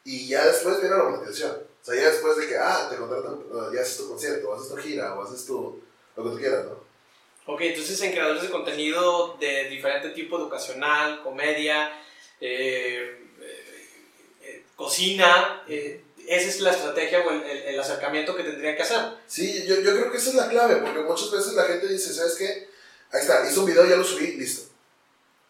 [0.06, 1.52] y ya después viene la monetización.
[1.82, 3.40] O sea, ya después de que, ah, te contratan,
[3.74, 5.82] ya haces tu concierto, o haces tu gira, o haces tu,
[6.16, 6.93] lo que tú quieras, ¿no?
[7.46, 11.92] Ok, entonces en creadores de contenido de diferente tipo, educacional, comedia,
[12.40, 13.18] eh,
[14.42, 19.00] eh, cocina, eh, esa es la estrategia o el, el, acercamiento que tendrían que hacer.
[19.28, 22.14] Sí, yo, yo creo que esa es la clave, porque muchas veces la gente dice,
[22.14, 22.70] ¿sabes qué?
[23.12, 24.72] Ahí está, hice un video, ya lo subí, listo.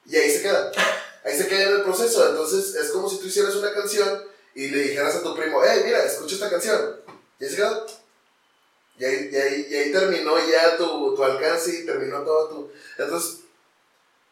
[0.06, 0.71] Y ahí se queda.
[1.23, 2.29] Ahí se queda en el proceso.
[2.29, 4.23] Entonces es como si tú hicieras una canción
[4.56, 6.97] y le dijeras a tu primo, hey, mira, escucha esta canción.
[7.39, 7.86] Y ahí se quedó.
[8.97, 12.71] Y ahí, y ahí, y ahí terminó ya tu, tu, alcance y terminó todo tu...
[12.97, 13.41] Entonces,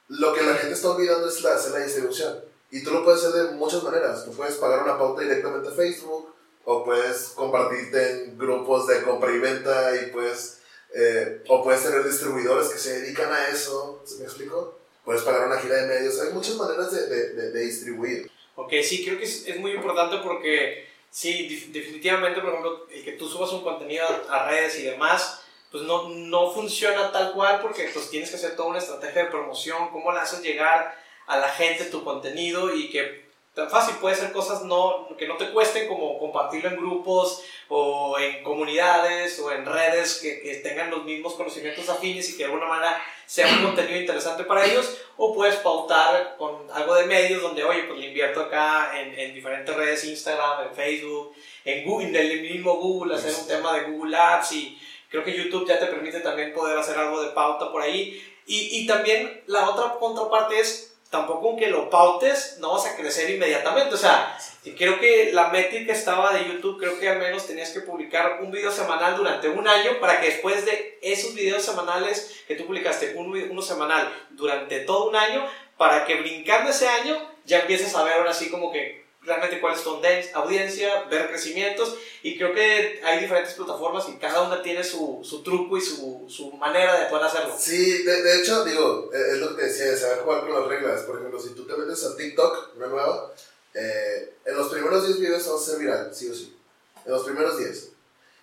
[0.07, 2.39] lo que la gente está olvidando es la, hacer la distribución.
[2.69, 4.23] Y tú lo puedes hacer de muchas maneras.
[4.23, 9.31] Tú puedes pagar una pauta directamente a Facebook, o puedes compartirte en grupos de compra
[9.31, 10.59] y venta, y puedes...
[10.93, 14.03] Eh, o puedes tener distribuidores que se dedican a eso.
[14.05, 14.77] ¿Se me explico?
[15.05, 16.19] Puedes pagar una gira de medios.
[16.19, 18.29] Hay muchas maneras de, de, de, de distribuir.
[18.55, 23.11] Ok, sí, creo que es, es muy importante porque sí, definitivamente, por ejemplo, el que
[23.11, 27.89] tú subas un contenido a redes y demás, pues no, no funciona tal cual porque
[27.93, 30.97] pues tienes que hacer toda una estrategia de promoción, cómo le haces llegar
[31.27, 35.35] a la gente tu contenido y que tan fácil puede ser cosas no, que no
[35.35, 40.89] te cuesten como compartirlo en grupos o en comunidades o en redes que, que, tengan
[40.89, 44.97] los mismos conocimientos afines y que de alguna manera sea un contenido interesante para ellos,
[45.15, 49.33] o puedes pautar con algo de medios donde, oye, pues le invierto acá en, en
[49.33, 51.33] diferentes redes, Instagram, en Facebook,
[51.63, 54.77] en, Google, en el mismo Google, hacer un tema de Google Ads y
[55.09, 58.21] creo que YouTube ya te permite también poder hacer algo de pauta por ahí.
[58.45, 63.29] Y, y también la otra contraparte es tampoco aunque lo pautes, no vas a crecer
[63.29, 63.93] inmediatamente.
[63.93, 64.35] O sea,
[64.77, 68.49] creo que la métrica estaba de YouTube, creo que al menos tenías que publicar un
[68.49, 73.13] video semanal durante un año para que después de esos videos semanales que tú publicaste,
[73.15, 75.45] uno, semanal durante todo un año,
[75.77, 79.75] para que brincando ese año ya empieces a ver ahora sí como que realmente cuál
[79.75, 80.01] es tu
[80.33, 85.43] audiencia, ver crecimientos y creo que hay diferentes plataformas y cada una tiene su, su
[85.43, 87.55] truco y su, su, manera de poder hacerlo.
[87.57, 90.53] Sí, de, de, hecho, digo, eh, es lo que te decía, de saber jugar con
[90.53, 91.01] las reglas.
[91.03, 93.33] Por ejemplo, si tú te metes a TikTok, una nueva,
[93.75, 96.57] eh, en los primeros 10 videos vas a ser viral, sí o sí.
[97.05, 97.89] En los primeros 10.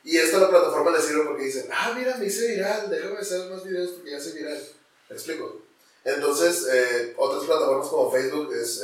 [0.05, 3.51] Y esta la plataforma le sirve porque dicen, ah, mira, me hice viral, déjame hacer
[3.51, 4.63] más videos porque ya soy viral.
[5.09, 5.63] ¿Me explico?
[6.05, 8.83] Entonces, eh, otras plataformas como Facebook es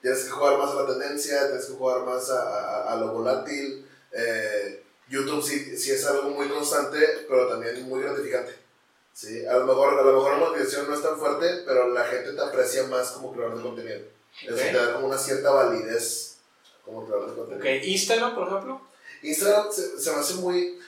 [0.00, 3.86] tienes que jugar más a la tendencia, tienes que jugar más a, a, lo volátil.
[4.12, 8.54] Eh, YouTube sí, sí, es algo muy constante, pero también muy gratificante.
[9.12, 9.46] ¿sí?
[9.46, 12.32] A, lo mejor, a lo mejor la motivación no es tan fuerte, pero la gente
[12.32, 14.00] te aprecia más como creador de contenido.
[14.42, 16.38] Eso te da como una cierta validez
[16.84, 17.60] como creador de contenido.
[17.60, 17.92] Okay.
[17.92, 18.80] ¿Instagram, por ejemplo?
[19.22, 20.78] Instagram se, se me hace muy...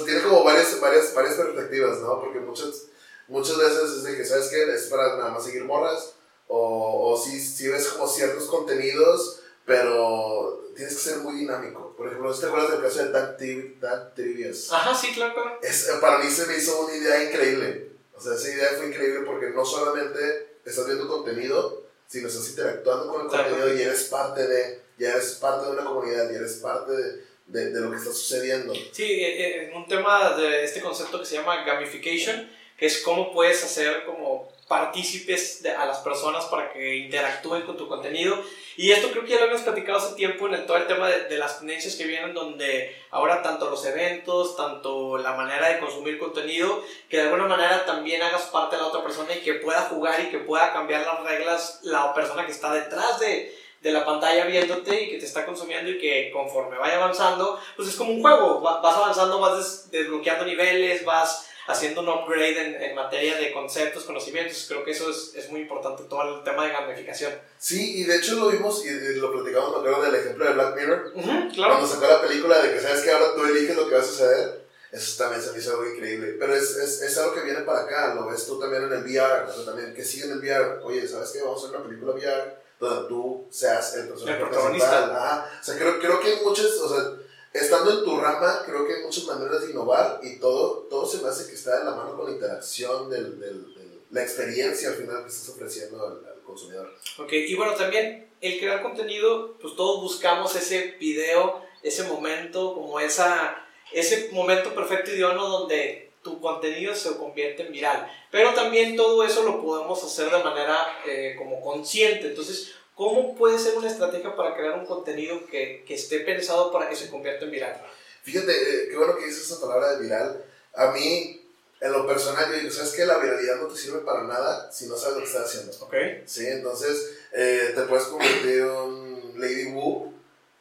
[0.00, 2.20] O tiene como varias, varias, varias perspectivas, ¿no?
[2.20, 2.86] Porque muchas,
[3.28, 4.64] muchas veces es de que, ¿sabes qué?
[4.72, 6.14] Es para nada más seguir morras
[6.48, 11.94] o, o si, si ves como ciertos contenidos, pero tienes que ser muy dinámico.
[11.96, 14.72] Por ejemplo, ¿te acuerdas del caso de Dan, Trivias?
[14.72, 17.90] Ajá, sí, claro, Es, para mí se me hizo una idea increíble.
[18.14, 23.08] O sea, esa idea fue increíble porque no solamente estás viendo contenido, sino estás interactuando
[23.08, 26.54] con el contenido y eres parte de, ya eres parte de una comunidad y eres
[26.54, 28.72] parte de, de, de lo que está sucediendo.
[28.92, 33.02] Sí, eh, eh, en un tema de este concepto que se llama gamification, que es
[33.02, 38.36] cómo puedes hacer como partícipes a las personas para que interactúen con tu contenido.
[38.76, 41.08] Y esto creo que ya lo hemos platicado hace tiempo en el, todo el tema
[41.08, 45.78] de, de, las tendencias que vienen, donde ahora tanto los eventos, tanto la manera de
[45.78, 49.54] consumir contenido, que de alguna manera también hagas parte de la otra persona y que
[49.54, 53.92] pueda jugar y que pueda cambiar las reglas la persona que está detrás de, de
[53.92, 57.96] la pantalla viéndote y que te está consumiendo y que conforme vaya avanzando, pues es
[57.96, 63.36] como un juego, vas avanzando, vas desbloqueando niveles, vas haciendo un upgrade en, en, materia
[63.36, 64.66] de conceptos, conocimientos.
[64.68, 67.32] Creo que eso es, es, muy importante, todo el tema de gamificación.
[67.58, 70.76] Sí, y de hecho lo vimos y, lo platicamos, me acuerdo del ejemplo de Black
[70.76, 71.12] Mirror.
[71.52, 71.74] claro.
[71.74, 74.04] Cuando sacó la película de que sabes que ahora tú eliges lo que va a
[74.04, 74.64] suceder.
[74.92, 76.36] Eso también se me hizo algo increíble.
[76.38, 78.14] Pero es, es, es, algo que viene para acá.
[78.14, 79.50] Lo ves tú también en el VR.
[79.50, 80.78] O también que sigue en el VR.
[80.84, 81.40] Oye, ¿sabes qué?
[81.40, 85.04] Vamos a hacer una película VR donde tú seas el el protagonista.
[85.04, 85.50] Ajá.
[85.60, 86.66] O sea, creo, creo que hay muchas.
[86.66, 87.10] O sea,
[87.54, 91.22] estando en tu rama, creo que hay muchas maneras de innovar y todo, todo se
[91.22, 93.64] me hace que está de la mano con la interacción, del, del,
[94.10, 96.92] la experiencia al final que estás ofreciendo al, consumidor.
[97.18, 103.00] Ok, y bueno, también el crear contenido, pues todos buscamos ese video, ese momento, como
[103.00, 108.06] esa, ese momento perfecto y idóneo donde tu contenido se convierte en viral.
[108.30, 112.28] Pero también todo eso lo podemos hacer de manera eh, como consciente.
[112.28, 116.88] Entonces, ¿Cómo puede ser una estrategia para crear un contenido que, que esté pensado para
[116.88, 117.82] que se convierta en viral?
[118.22, 120.44] Fíjate, eh, qué bueno que dices esa palabra de viral.
[120.74, 121.44] A mí,
[121.80, 124.86] en lo personal, yo digo, ¿sabes que La viralidad no te sirve para nada si
[124.86, 125.72] no sabes lo que estás haciendo.
[125.84, 125.94] Ok.
[126.24, 130.12] Sí, entonces eh, te puedes convertir en un Lady Wu,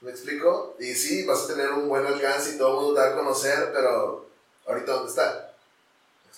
[0.01, 0.75] ¿me explico?
[0.79, 3.15] Y sí, vas a tener un buen alcance y todo el mundo te va a
[3.15, 4.25] conocer, pero
[4.65, 5.42] ahorita ¿dónde está?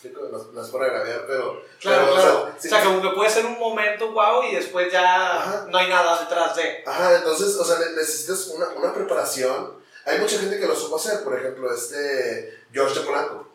[0.03, 1.63] No, es para agraviar, pero.
[1.79, 2.53] Claro, claro.
[2.55, 6.19] O sea, como que puede ser un momento wow y después ya no hay nada
[6.19, 6.83] detrás de.
[6.85, 9.73] Ajá, entonces, o sea, necesitas una, una preparación.
[10.05, 13.47] Hay mucha gente que lo supo hacer, por ejemplo, este George de Polanco,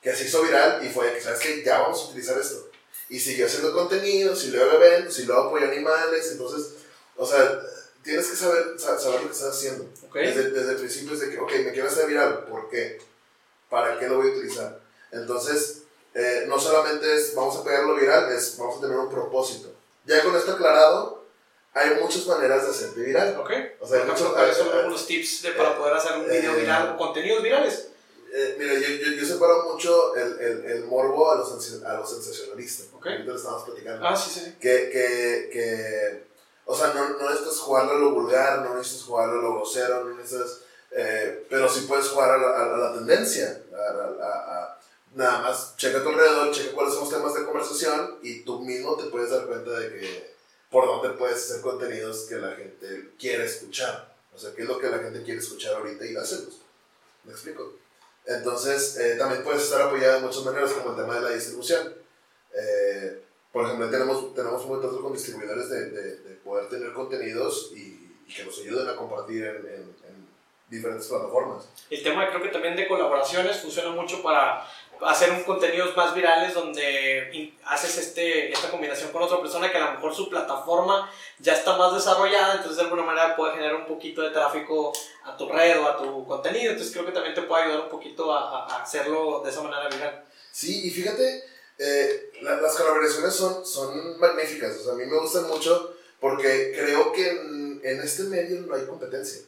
[0.00, 1.62] que se hizo viral y fue, ¿sabes qué?
[1.62, 2.68] Ya vamos a utilizar esto.
[3.08, 6.74] Y siguió haciendo contenido, y luego eventos, y luego apoyó animales, entonces,
[7.16, 7.60] o sea,
[8.02, 9.86] tienes que saber, saber lo que estás haciendo.
[10.14, 12.98] Desde, desde el principio es de que, ok, me quiero hacer viral, ¿por qué?
[13.68, 14.81] ¿Para qué lo voy a utilizar?
[15.12, 15.82] Entonces,
[16.14, 19.72] eh, no solamente es vamos a pegarlo viral, es vamos a tener un propósito.
[20.04, 21.24] Ya con esto aclarado,
[21.74, 23.36] hay muchas maneras de hacerte viral.
[23.38, 23.50] Ok.
[23.80, 26.54] O sea, hay muchos, ¿cuáles son algunos tips de, para eh, poder hacer un video
[26.54, 27.88] eh, viral o contenidos virales?
[28.34, 32.10] Eh, mira, yo, yo, yo, separo mucho el, el, el morbo a los, a los
[32.10, 32.86] sensacionalistas.
[32.94, 33.06] Ok.
[33.06, 34.06] Ahorita lo estamos platicando.
[34.06, 34.56] Ah, sí, sí.
[34.60, 36.32] Que, que, que
[36.64, 40.04] o sea, no, no necesitas jugarlo a lo vulgar, no necesitas jugarlo a lo grosero,
[40.04, 40.60] no necesitas...
[40.90, 44.78] Eh, pero sí puedes jugar a la, a la tendencia, a, a,
[45.14, 48.96] nada más checa tu alrededor, checa cuáles son los temas de conversación y tú mismo
[48.96, 50.32] te puedes dar cuenta de que
[50.70, 54.14] por dónde puedes hacer contenidos que la gente quiere escuchar.
[54.34, 56.62] O sea, qué es lo que la gente quiere escuchar ahorita y dárselos.
[57.24, 57.74] ¿Me explico?
[58.24, 61.94] Entonces, eh, también puedes estar apoyado de muchas maneras, como el tema de la distribución.
[62.54, 63.22] Eh,
[63.52, 68.16] por ejemplo, tenemos, tenemos un contrato con distribuidores de, de, de, poder tener contenidos y,
[68.26, 70.32] y, que nos ayuden a compartir en, en, en,
[70.70, 71.68] diferentes plataformas.
[71.90, 74.66] El tema creo que también de colaboraciones funciona mucho para
[75.06, 79.86] hacer un contenidos más virales donde haces este, esta combinación con otra persona que a
[79.86, 83.86] lo mejor su plataforma ya está más desarrollada, entonces de alguna manera puede generar un
[83.86, 84.92] poquito de tráfico
[85.24, 87.88] a tu red o a tu contenido, entonces creo que también te puede ayudar un
[87.88, 90.24] poquito a, a hacerlo de esa manera viral.
[90.50, 91.44] Sí, y fíjate,
[91.78, 96.72] eh, la, las colaboraciones son, son magníficas, o sea, a mí me gustan mucho porque
[96.76, 99.42] creo que en, en este medio no hay competencia.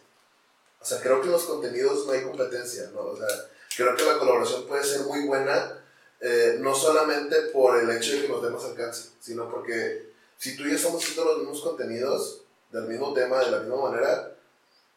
[0.81, 3.01] O sea, creo que en los contenidos no hay competencia, ¿no?
[3.01, 3.29] O sea,
[3.77, 5.81] creo que la colaboración puede ser muy buena,
[6.21, 10.65] eh, no solamente por el hecho de que nos demos alcance, sino porque si tú
[10.65, 14.37] y yo estamos haciendo los mismos contenidos, del mismo tema, de la misma manera,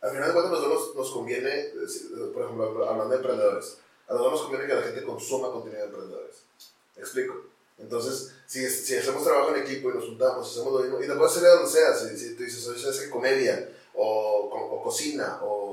[0.01, 1.71] al final de cuentas nos, nos conviene,
[2.33, 5.87] por ejemplo, hablando de emprendedores, a nosotros nos conviene que la gente consuma contenido de
[5.87, 6.35] emprendedores.
[6.95, 7.35] ¿Me explico?
[7.77, 11.13] Entonces, si, si hacemos trabajo en equipo y nos juntamos, hacemos lo mismo, y te
[11.13, 13.69] puedes hacer de donde sea, si, si tú dices, oye, ¿sabes comedia?
[13.93, 15.66] O, o, o cocina, o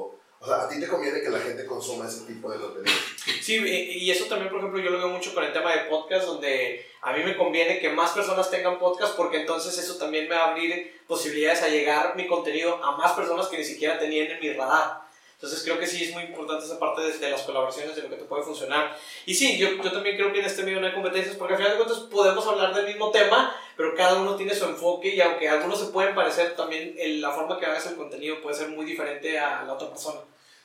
[0.44, 2.94] o sea, a ti te conviene que la gente consuma ese tipo de contenido.
[3.40, 6.26] Sí, y eso también, por ejemplo, yo lo veo mucho con el tema de podcast,
[6.26, 10.34] donde a mí me conviene que más personas tengan podcast, porque entonces eso también me
[10.34, 14.32] va a abrir posibilidades a llegar mi contenido a más personas que ni siquiera tenían
[14.32, 15.04] en mi radar.
[15.32, 18.10] Entonces creo que sí es muy importante esa parte de, de, las colaboraciones, de lo
[18.10, 18.94] que te puede funcionar.
[19.24, 21.58] Y sí, yo, yo también creo que en este medio no hay competencias, porque al
[21.58, 25.22] final de cuentas podemos hablar del mismo tema, pero cada uno tiene su enfoque y
[25.22, 28.68] aunque algunos se pueden parecer, también el, la forma que hagas el contenido puede ser
[28.68, 30.20] muy diferente a la otra persona.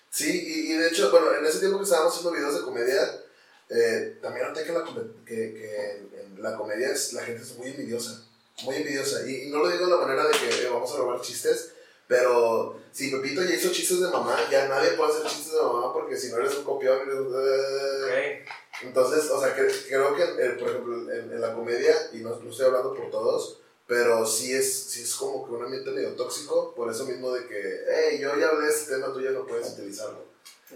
[0.09, 3.21] Sí, y, y, de hecho, bueno, en ese tiempo que estábamos haciendo videos de comedia,
[3.69, 7.55] eh, también noté que, la, que, que en, en, la comedia es, la gente es
[7.57, 8.25] muy envidiosa,
[8.63, 9.27] muy envidiosa.
[9.27, 11.73] Y, y no lo digo de la manera de que eh, vamos a robar chistes,
[12.07, 15.93] pero si Pepito ya hizo chistes de mamá, ya nadie puede hacer chistes de mamá
[15.93, 17.19] porque si no eres un copión, eres...
[17.19, 18.45] Okay.
[18.81, 22.39] Entonces, o sea, que, creo que, eh, por ejemplo, en, en, la comedia, y no,
[22.39, 26.11] no estoy hablando por todos, pero sí es, sí es como que un ambiente medio
[26.11, 29.31] tóxico, por eso mismo de que, hey, yo ya hablé de este tema, tú ya
[29.31, 30.25] no puedes utilizarlo.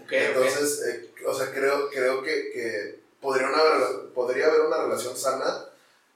[0.04, 1.12] Okay, Entonces, okay.
[1.22, 5.64] Eh, o sea, creo, creo que, que podría, una, podría haber una relación sana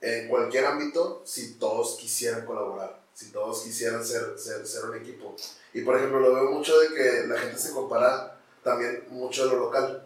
[0.01, 5.37] en cualquier ámbito si todos quisieran colaborar, si todos quisieran ser, ser, ser un equipo.
[5.73, 9.53] Y por ejemplo, lo veo mucho de que la gente se compara también mucho de
[9.53, 10.05] lo local.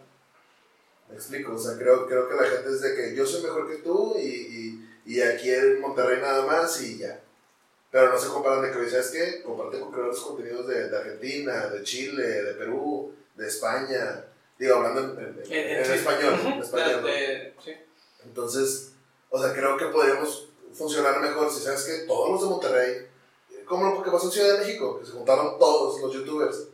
[1.09, 3.67] Me explico, o sea, creo, creo que la gente es de que yo soy mejor
[3.67, 7.19] que tú y, y y aquí en Monterrey nada más y ya.
[7.91, 9.43] Pero no se comparan de que, ¿sabes qué?
[9.43, 14.25] Comparte con creadores contenidos de, de, Argentina, de Chile, de Perú, de España.
[14.57, 16.33] Digo, hablando en, en, en, en español.
[16.33, 16.63] Uh -huh.
[16.63, 17.73] español de, de, sí.
[18.25, 18.93] Entonces,
[19.29, 22.07] o sea, creo que podríamos funcionar mejor si, ¿sabes qué?
[22.07, 23.07] Todos los de Monterrey,
[23.65, 26.67] como lo que pasó en Ciudad de México, que se juntaron todos los youtubers.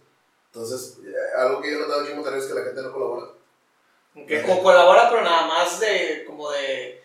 [0.54, 0.98] Entonces,
[1.38, 3.28] algo que yo he notado aquí en Monterrey es que la gente no colabora.
[4.28, 6.99] Que co colabora, pero nada más de, como de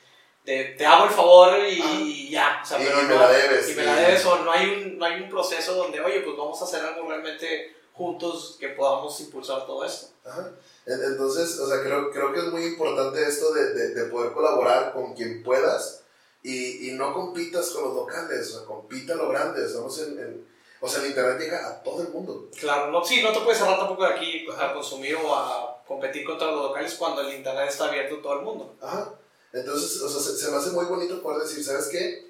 [0.45, 2.01] te, te, hago el favor y, ah.
[2.01, 2.61] y ya.
[2.63, 3.71] O sea, y, pero y me no, la debes.
[3.71, 6.37] Y me la debes, o no hay, un, no hay un proceso donde, oye, pues
[6.37, 10.09] vamos a hacer algo realmente juntos que podamos impulsar todo esto.
[10.25, 10.51] Ajá.
[10.87, 14.93] Entonces, o sea, creo, creo que es muy importante esto de, de, de poder colaborar
[14.93, 16.03] con quien puedas
[16.43, 19.65] y, y, no compitas con los locales, o sea, compita lo grande.
[19.65, 20.47] Estamos en, en,
[20.79, 22.51] o sea, el internet llega a todo el mundo.
[22.61, 26.23] Claro, no, sí, no te puedes cerrar tampoco de aquí a consumir o a competir
[26.23, 28.77] contra los locales cuando el internet está abierto a todo el mundo.
[28.83, 29.15] Ajá.
[29.55, 32.27] Entonces, o sea, se, se, me hace muy bonito poder decir, ¿sabes qué?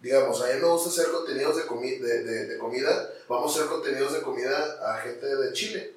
[0.00, 3.56] Digamos, a mí me gusta hacer contenidos de, comi de, de, de, comida, vamos a
[3.56, 5.96] hacer contenidos de comida a gente de Chile.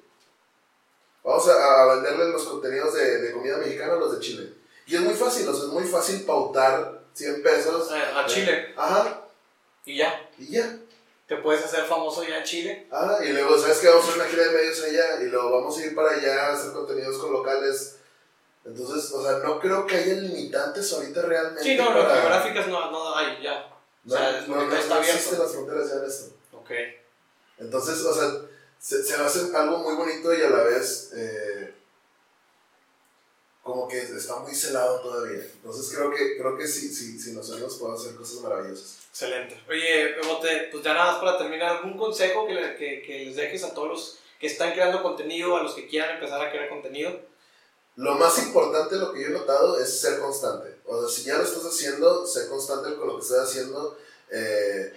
[1.22, 4.54] Vamos a, a venderles los contenidos de, de, comida mexicana a los de Chile.
[4.86, 7.92] Y es muy fácil, o sea, es muy fácil pautar 100 pesos.
[7.92, 8.72] A, a Chile.
[8.74, 9.26] Ajá.
[9.84, 10.30] Y ya.
[10.38, 10.78] Y ya.
[11.28, 12.86] Te puedes hacer famoso ya en Chile.
[12.90, 13.88] Ah, y luego, ¿sabes qué?
[13.88, 16.46] Vamos a hacer una gira de medios allá y luego vamos a ir para allá
[16.46, 17.98] a hacer contenidos con locales
[18.64, 21.62] entonces, o sea, no creo que haya limitantes ahorita realmente.
[21.62, 22.14] Sí, no, para...
[22.14, 23.68] geográficas no, no hay, ya.
[24.04, 26.34] No, o sea, no, no, no, está no existen las fronteras ya en esto.
[26.52, 26.70] Ok.
[27.58, 28.30] Entonces, o sea,
[28.78, 31.74] se, se hace algo muy bonito y a la vez eh,
[33.62, 35.42] como que está muy celado todavía.
[35.42, 38.98] Entonces creo que, creo que sí, sí, sí nos unimos podemos hacer cosas maravillosas.
[39.10, 39.60] Excelente.
[39.68, 43.36] Oye, Bebote, pues ya nada más para terminar, ¿algún consejo que, le, que, que les
[43.36, 46.68] dejes a todos los que están creando contenido, a los que quieran empezar a crear
[46.68, 47.31] contenido?
[47.96, 50.76] Lo más importante, lo que yo he notado, es ser constante.
[50.86, 53.98] O sea, si ya lo estás haciendo, ser constante con lo que estás haciendo.
[54.30, 54.92] Eh,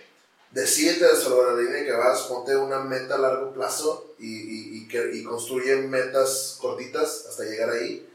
[0.52, 5.12] decídete la línea que vas, ponte una meta a largo plazo y, y, y, que,
[5.14, 8.08] y construye metas cortitas hasta llegar ahí.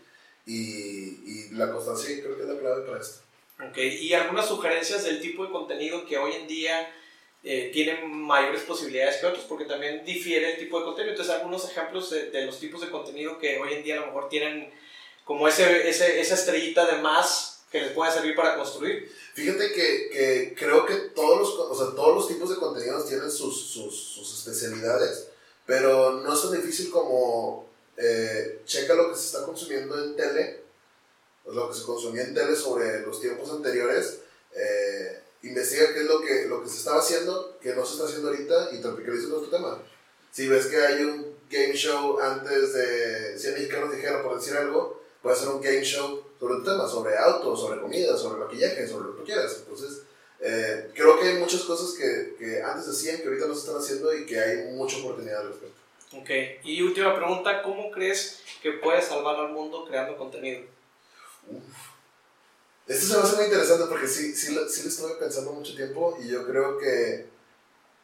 [0.47, 3.21] Y la constancia creo que es la clave para esto.
[3.69, 6.91] Ok, ¿y algunas sugerencias del tipo de contenido que hoy en día
[7.43, 11.13] eh, tienen mayores posibilidades que otros porque también difiere el tipo de contenido.
[11.13, 14.07] Entonces, algunos ejemplos de, de los tipos de contenido que hoy en día a lo
[14.07, 14.73] mejor tienen
[15.25, 19.11] como ese, ese, esa estrellita de más que les puede servir para construir.
[19.35, 23.31] Fíjate que, que creo que todos los, o sea, todos los tipos de contenidos tienen
[23.31, 25.29] sus, sus, sus especialidades,
[25.65, 30.63] pero no es tan difícil como eh, checa lo que se está consumiendo en tele,
[31.47, 34.19] lo que se consumía en tele sobre los tiempos anteriores,
[34.53, 38.05] eh, investiga qué es lo que, lo que se estaba haciendo, que no se está
[38.07, 39.83] haciendo ahorita y tropicaliza nuestro tema.
[40.31, 45.03] Si ves que hay un game show antes de 100 mexicanos dijeron, por decir algo,
[45.23, 49.09] puede ser un game show sobre un tema, sobre autos, sobre comida, sobre maquillaje, sobre
[49.09, 49.57] lo que tú quieras.
[49.59, 50.03] Entonces,
[50.41, 53.77] eh, creo que hay muchas cosas que, que antes hacían que ahorita no se están
[53.77, 55.81] haciendo y que hay mucha oportunidad al respecto.
[56.13, 56.31] Ok,
[56.65, 60.63] y última pregunta, ¿cómo crees que puedes salvar al mundo creando contenido?
[61.49, 61.90] Uf.
[62.91, 66.19] Esto se me hace muy interesante porque sí, sí, sí lo estuve pensando mucho tiempo
[66.21, 67.27] y yo creo que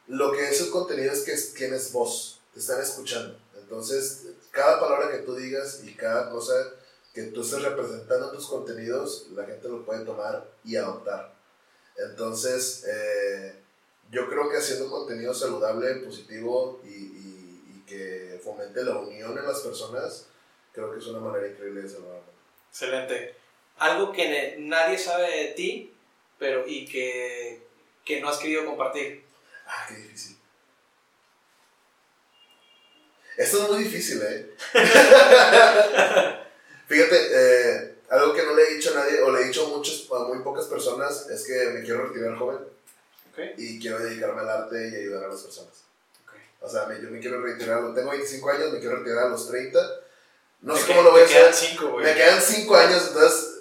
[0.07, 3.37] lo que es el contenido es que es- tienes voz, te están escuchando.
[3.59, 4.23] Entonces,
[4.53, 6.55] cada palabra que tú digas y cada cosa
[7.13, 11.35] que tú estés representando en tus contenidos, la gente lo puede tomar y adoptar.
[11.97, 13.55] Entonces, eh,
[14.13, 19.47] yo creo que haciendo contenido saludable, positivo y, y- y que fomente la unión en
[19.47, 20.27] las personas,
[20.73, 22.11] creo que es una manera increíble de salvar.
[22.11, 22.33] al mundo.
[22.71, 23.35] Excelente.
[23.79, 25.93] Algo que nadie sabe de ti,
[26.39, 27.61] pero y que,
[28.05, 29.25] que no has querido compartir.
[29.67, 30.37] Ah, qué difícil.
[33.37, 34.55] Esto es muy difícil, ¿eh?
[36.89, 39.69] Fíjate, eh, algo que no le he dicho a nadie, o le he dicho a,
[39.77, 42.59] muchos, a muy pocas personas, es que me quiero retirar joven
[43.33, 43.39] Ok.
[43.59, 45.83] y quiero dedicarme al arte y ayudar a las personas.
[46.61, 49.49] O sea, me- yo me quiero retirar, tengo 25 años, me quiero retirar a los
[49.51, 49.79] 30.
[50.63, 51.69] No sé cómo lo voy a te quedan hacer.
[51.69, 52.07] cinco, güey.
[52.07, 53.56] Me quedan 5 años, entonces,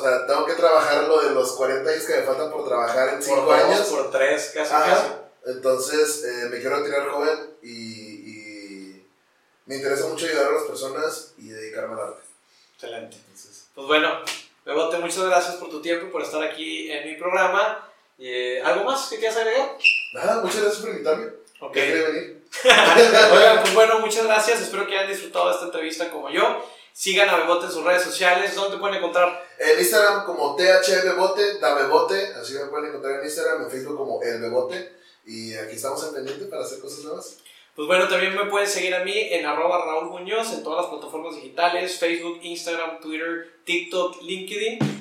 [0.00, 3.10] o sea, tengo que trabajar lo de los 40 años que me faltan por trabajar
[3.10, 3.80] en 5 por dos, años.
[3.88, 4.84] por tres, casi, Ajá.
[4.94, 5.08] casi.
[5.46, 7.70] Entonces, eh, me quiero retirar joven y,
[8.30, 9.06] y
[9.66, 12.22] me interesa mucho ayudar a las personas y dedicarme al arte.
[12.74, 13.16] Excelente.
[13.16, 14.20] Entonces, Pues bueno,
[14.64, 17.86] Bebote, muchas gracias por tu tiempo y por estar aquí en mi programa.
[18.18, 19.76] Eh, ¿Algo más que quieras agregar?
[20.14, 21.26] nada, muchas gracias por invitarme.
[21.60, 21.74] Ok.
[21.74, 22.44] Venir.
[23.32, 24.60] Oigan, pues bueno, muchas gracias.
[24.60, 26.64] Espero que hayan disfrutado de esta entrevista como yo.
[26.92, 28.54] Sigan a Bebote en sus redes sociales.
[28.54, 29.42] ¿Dónde te pueden encontrar?
[29.62, 34.40] En Instagram como da Bebote, así me pueden encontrar en Instagram, en Facebook como El
[34.40, 34.92] Bebote.
[35.26, 37.38] Y aquí estamos al pendiente para hacer cosas nuevas.
[37.76, 40.90] Pues bueno, también me pueden seguir a mí en arroba Raúl Muñoz en todas las
[40.90, 44.99] plataformas digitales, Facebook, Instagram, Twitter, TikTok, LinkedIn.